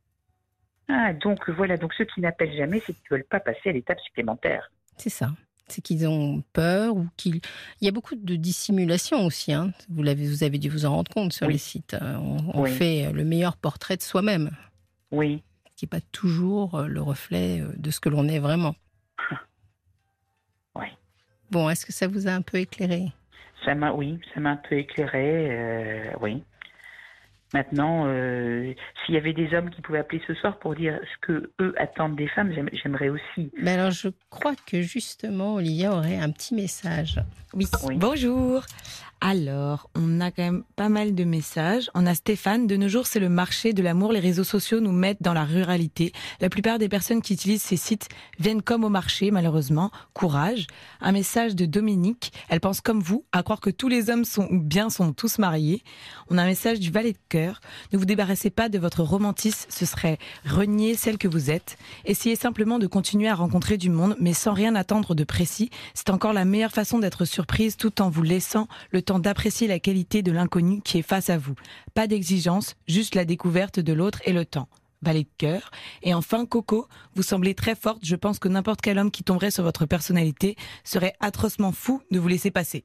Ah, 0.88 1.14
donc 1.14 1.50
voilà. 1.50 1.78
Donc 1.78 1.94
ceux 1.94 2.06
qui 2.06 2.22
n'appellent 2.22 2.56
jamais, 2.56 2.80
c'est 2.80 2.94
qu'ils 2.94 3.08
ne 3.12 3.18
veulent 3.18 3.28
pas 3.28 3.40
passer 3.40 3.70
à 3.70 3.72
l'étape 3.74 4.00
supplémentaire. 4.00 4.72
C'est 4.98 5.10
ça. 5.10 5.32
C'est 5.68 5.82
qu'ils 5.82 6.08
ont 6.08 6.44
peur 6.54 6.96
ou 6.96 7.08
qu'ils. 7.18 7.42
Il 7.82 7.86
y 7.86 7.88
a 7.88 7.92
beaucoup 7.92 8.16
de 8.16 8.36
dissimulation 8.36 9.26
aussi. 9.26 9.54
Hein. 9.54 9.72
Vous, 9.90 10.04
l'avez, 10.04 10.28
vous 10.28 10.44
avez 10.44 10.58
dû 10.58 10.70
vous 10.70 10.86
en 10.86 10.92
rendre 10.92 11.12
compte 11.12 11.34
sur 11.34 11.48
les 11.48 11.58
sites. 11.58 11.96
Euh, 12.02 12.18
on, 12.18 12.66
fait 12.66 13.12
le 13.12 13.24
meilleur 13.24 13.58
portrait 13.58 13.98
de 13.98 14.02
soi-même. 14.02 14.52
Oui. 15.12 15.44
Qui 15.76 15.86
n'est 15.86 15.90
pas 15.90 16.02
toujours 16.12 16.76
euh, 16.76 16.88
le 16.88 17.02
reflet 17.02 17.64
de 17.78 17.92
ce 17.92 18.00
que 18.00 18.10
l'on 18.10 18.28
est 18.28 18.40
vraiment. 18.40 18.76
Bon, 21.52 21.70
est-ce 21.70 21.86
que 21.86 21.92
ça 21.92 22.08
vous 22.08 22.28
a 22.28 22.32
un 22.32 22.42
peu 22.42 22.58
éclairé? 22.58 23.12
Ça 23.66 23.76
m'a, 23.76 23.92
oui, 23.92 24.20
ça 24.34 24.40
m'a 24.40 24.52
un 24.52 24.56
peu 24.56 24.78
éclairé, 24.78 25.48
euh, 25.52 26.12
oui. 26.22 26.44
Maintenant, 27.54 28.06
euh, 28.06 28.74
s'il 29.06 29.16
y 29.16 29.18
avait 29.18 29.34
des 29.34 29.54
hommes 29.54 29.70
qui 29.70 29.82
pouvaient 29.82 30.00
appeler 30.00 30.22
ce 30.26 30.34
soir 30.36 30.58
pour 30.60 30.74
dire 30.74 30.98
ce 31.04 31.28
que 31.28 31.52
eux 31.60 31.76
attendent 31.78 32.16
des 32.16 32.30
femmes, 32.30 32.54
j'aimerais 32.72 33.10
aussi. 33.10 33.52
Mais 33.62 33.72
alors, 33.72 33.92
je 33.92 34.08
crois 34.30 34.56
que 34.66 34.82
justement, 34.82 35.56
Olivia 35.56 35.92
aurait 35.92 36.18
un 36.18 36.32
petit 36.32 36.56
message. 36.56 37.20
Oui. 37.54 37.68
oui. 37.84 37.98
Bonjour. 37.98 38.64
Alors, 39.24 39.88
on 39.94 40.20
a 40.20 40.32
quand 40.32 40.42
même 40.42 40.64
pas 40.76 40.90
mal 40.90 41.14
de 41.14 41.24
messages. 41.24 41.92
On 41.94 42.08
a 42.08 42.16
Stéphane. 42.16 42.66
De 42.66 42.76
nos 42.76 42.88
jours, 42.88 43.06
c'est 43.06 43.20
le 43.20 43.30
marché 43.30 43.72
de 43.72 43.84
l'amour. 43.84 44.12
Les 44.12 44.20
réseaux 44.20 44.44
sociaux 44.44 44.80
nous 44.80 44.92
mettent 44.92 45.22
dans 45.22 45.36
la 45.36 45.46
ruralité. 45.46 46.12
La 46.40 46.50
plupart 46.50 46.80
des 46.80 46.90
personnes 46.90 47.22
qui 47.22 47.34
utilisent 47.34 47.62
ces 47.62 47.78
sites 47.78 48.10
viennent 48.40 48.64
comme 48.64 48.84
au 48.84 48.90
marché, 48.90 49.30
malheureusement. 49.30 49.92
Courage. 50.16 50.66
Un 51.02 51.12
message 51.12 51.56
de 51.56 51.68
Dominique. 51.68 52.34
Elle 52.50 52.62
pense 52.62 52.82
comme 52.82 53.00
vous, 53.00 53.24
à 53.32 53.44
croire 53.44 53.60
que 53.60 53.70
tous 53.70 53.90
les 53.90 54.10
hommes 54.10 54.26
sont 54.26 54.48
ou 54.50 54.60
bien 54.60 54.90
sont 54.90 55.14
tous 55.14 55.38
mariés. 55.38 55.84
On 56.32 56.40
a 56.40 56.42
un 56.42 56.48
message 56.48 56.80
du 56.80 56.90
valet 56.90 57.14
de 57.14 57.20
cœur. 57.30 57.62
Ne 57.94 58.00
vous 58.00 58.06
débarrassez 58.06 58.50
pas 58.50 58.70
de 58.70 58.80
votre 58.80 59.04
romantisme. 59.04 59.70
Ce 59.70 59.86
serait 59.86 60.18
renier 60.48 60.96
celle 60.96 61.20
que 61.20 61.28
vous 61.28 61.52
êtes. 61.52 61.78
Essayez 62.06 62.36
simplement 62.36 62.80
de 62.80 62.88
continuer 62.88 63.30
à 63.30 63.36
rencontrer 63.36 63.78
du 63.78 63.92
monde, 63.92 64.16
mais 64.20 64.34
sans 64.34 64.54
rien 64.54 64.74
attendre 64.74 65.14
de 65.14 65.24
précis. 65.24 65.70
C'est 65.94 66.10
encore 66.10 66.34
la 66.34 66.44
meilleure 66.44 66.72
façon 66.72 66.98
d'être 66.98 67.26
surprise 67.26 67.78
tout 67.78 68.02
en 68.02 68.10
vous 68.10 68.24
laissant 68.24 68.68
le 68.90 69.04
temps 69.04 69.11
d'apprécier 69.20 69.68
la 69.68 69.80
qualité 69.80 70.22
de 70.22 70.32
l'inconnu 70.32 70.82
qui 70.82 71.00
est 71.00 71.04
face 71.04 71.30
à 71.30 71.38
vous. 71.38 71.56
Pas 71.94 72.08
d'exigence, 72.08 72.76
juste 72.88 73.16
la 73.16 73.26
découverte 73.26 73.80
de 73.80 73.94
l'autre 73.94 74.22
et 74.26 74.34
le 74.34 74.46
temps. 74.46 74.70
Valet 75.02 75.24
de 75.24 75.30
cœur. 75.38 75.72
Et 76.04 76.14
enfin, 76.14 76.46
Coco, 76.46 76.88
vous 77.16 77.24
semblez 77.24 77.56
très 77.56 77.76
forte. 77.76 78.06
Je 78.06 78.16
pense 78.16 78.38
que 78.38 78.48
n'importe 78.48 78.82
quel 78.82 79.00
homme 79.00 79.10
qui 79.10 79.24
tomberait 79.24 79.50
sur 79.50 79.64
votre 79.64 79.88
personnalité 79.88 80.56
serait 80.84 81.14
atrocement 81.20 81.72
fou 81.72 82.02
de 82.12 82.20
vous 82.20 82.28
laisser 82.28 82.52
passer. 82.52 82.84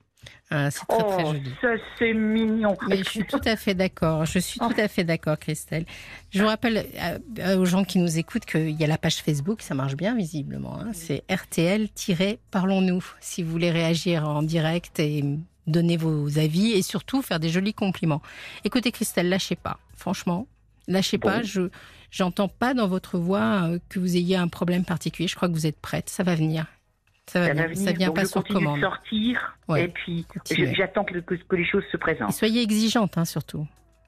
Ah, 0.51 0.71
c'est 0.71 0.87
très, 0.87 1.03
très 1.03 1.25
oh, 1.25 1.33
joli. 1.33 1.51
Ça, 1.61 1.69
c'est 1.99 2.15
mignon. 2.15 2.77
Mais 2.89 2.99
je 2.99 3.05
suis 3.05 3.25
tout 3.25 3.41
à 3.45 3.57
fait 3.57 3.75
d'accord. 3.75 4.25
Je 4.25 4.39
suis 4.39 4.61
tout 4.61 4.75
à 4.77 4.89
fait 4.89 5.05
d'accord, 5.05 5.39
Christelle. 5.39 5.85
Je 6.31 6.41
vous 6.41 6.49
rappelle 6.49 6.87
aux 7.57 7.65
gens 7.65 7.85
qui 7.85 7.99
nous 7.99 8.19
écoutent 8.19 8.45
qu'il 8.45 8.71
y 8.71 8.85
a 8.85 8.87
la 8.87 8.99
page 8.99 9.17
Facebook, 9.17 9.63
ça 9.63 9.75
marche 9.75 9.97
bien 9.97 10.15
visiblement. 10.15 10.81
Hein. 10.81 10.91
C'est 10.93 11.25
RTL-Parlons-nous. 11.31 13.05
Si 13.21 13.43
vous 13.43 13.51
voulez 13.51 13.71
réagir 13.71 14.29
en 14.29 14.43
direct 14.43 15.01
et 15.01 15.25
donner 15.67 15.97
vos 15.97 16.39
avis 16.39 16.73
et 16.73 16.83
surtout 16.83 17.23
faire 17.23 17.41
des 17.41 17.49
jolis 17.49 17.75
compliments. 17.75 18.23
Écoutez 18.65 18.93
Christelle, 18.93 19.29
lâchez 19.29 19.57
pas, 19.57 19.79
franchement, 19.97 20.47
lâchez 20.89 21.19
pas. 21.19 21.43
Je 21.43 21.69
j'entends 22.11 22.49
pas 22.49 22.75
dans 22.75 22.89
votre 22.89 23.19
voix 23.19 23.65
euh, 23.65 23.79
que 23.89 23.99
vous 23.99 24.17
ayez 24.17 24.37
un 24.37 24.49
problème 24.49 24.85
particulier. 24.85 25.29
Je 25.29 25.37
crois 25.37 25.49
que 25.49 25.55
vous 25.55 25.67
êtes 25.67 25.81
prête, 25.81 26.09
ça 26.09 26.23
va 26.23 26.35
venir. 26.35 26.67
Ça 27.27 27.41
va, 27.41 27.53
venir. 27.53 27.77
Ça 27.77 27.93
vient 27.93 28.13
pas 28.13 28.23
je 28.23 28.29
sur 28.29 28.45
commande. 28.45 28.77
De 28.77 28.83
sortir 28.83 29.59
et 29.77 29.89
puis 29.89 30.25
j'attends 30.77 31.05
que, 31.05 31.19
que, 31.19 31.57
les 31.57 31.67
choses 31.67 31.85
se 31.91 31.97
présentent. 31.97 32.33
soyez 32.33 32.63
exigeante 32.63 33.19
hein, 33.19 33.25
surtout. 33.25 33.67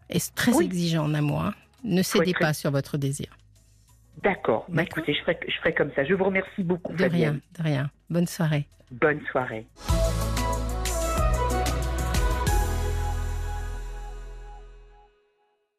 Et 0.09 0.19
très 0.35 0.63
exigeant 0.63 1.05
en 1.05 1.15
amour. 1.15 1.43
Hein. 1.43 1.55
Ne 1.85 2.03
cédez 2.03 2.35
pas 2.39 2.53
sur 2.55 2.71
votre 2.71 2.97
désir. 2.97 3.37
D'accord. 4.23 4.67
Bah, 4.69 4.83
écoutez, 4.83 5.15
je 5.15 5.21
ferai, 5.21 5.39
je 5.47 5.55
ferai 5.59 5.75
comme 5.75 5.91
ça. 5.95 6.05
Je 6.05 6.15
vous 6.15 6.25
remercie 6.25 6.63
beaucoup. 6.63 6.93
De 6.95 7.05
rien, 7.05 7.39
de 7.57 7.63
rien. 7.63 7.91
Bonne 8.11 8.27
soirée. 8.27 8.67
Bonne 8.91 9.21
soirée. 9.31 9.67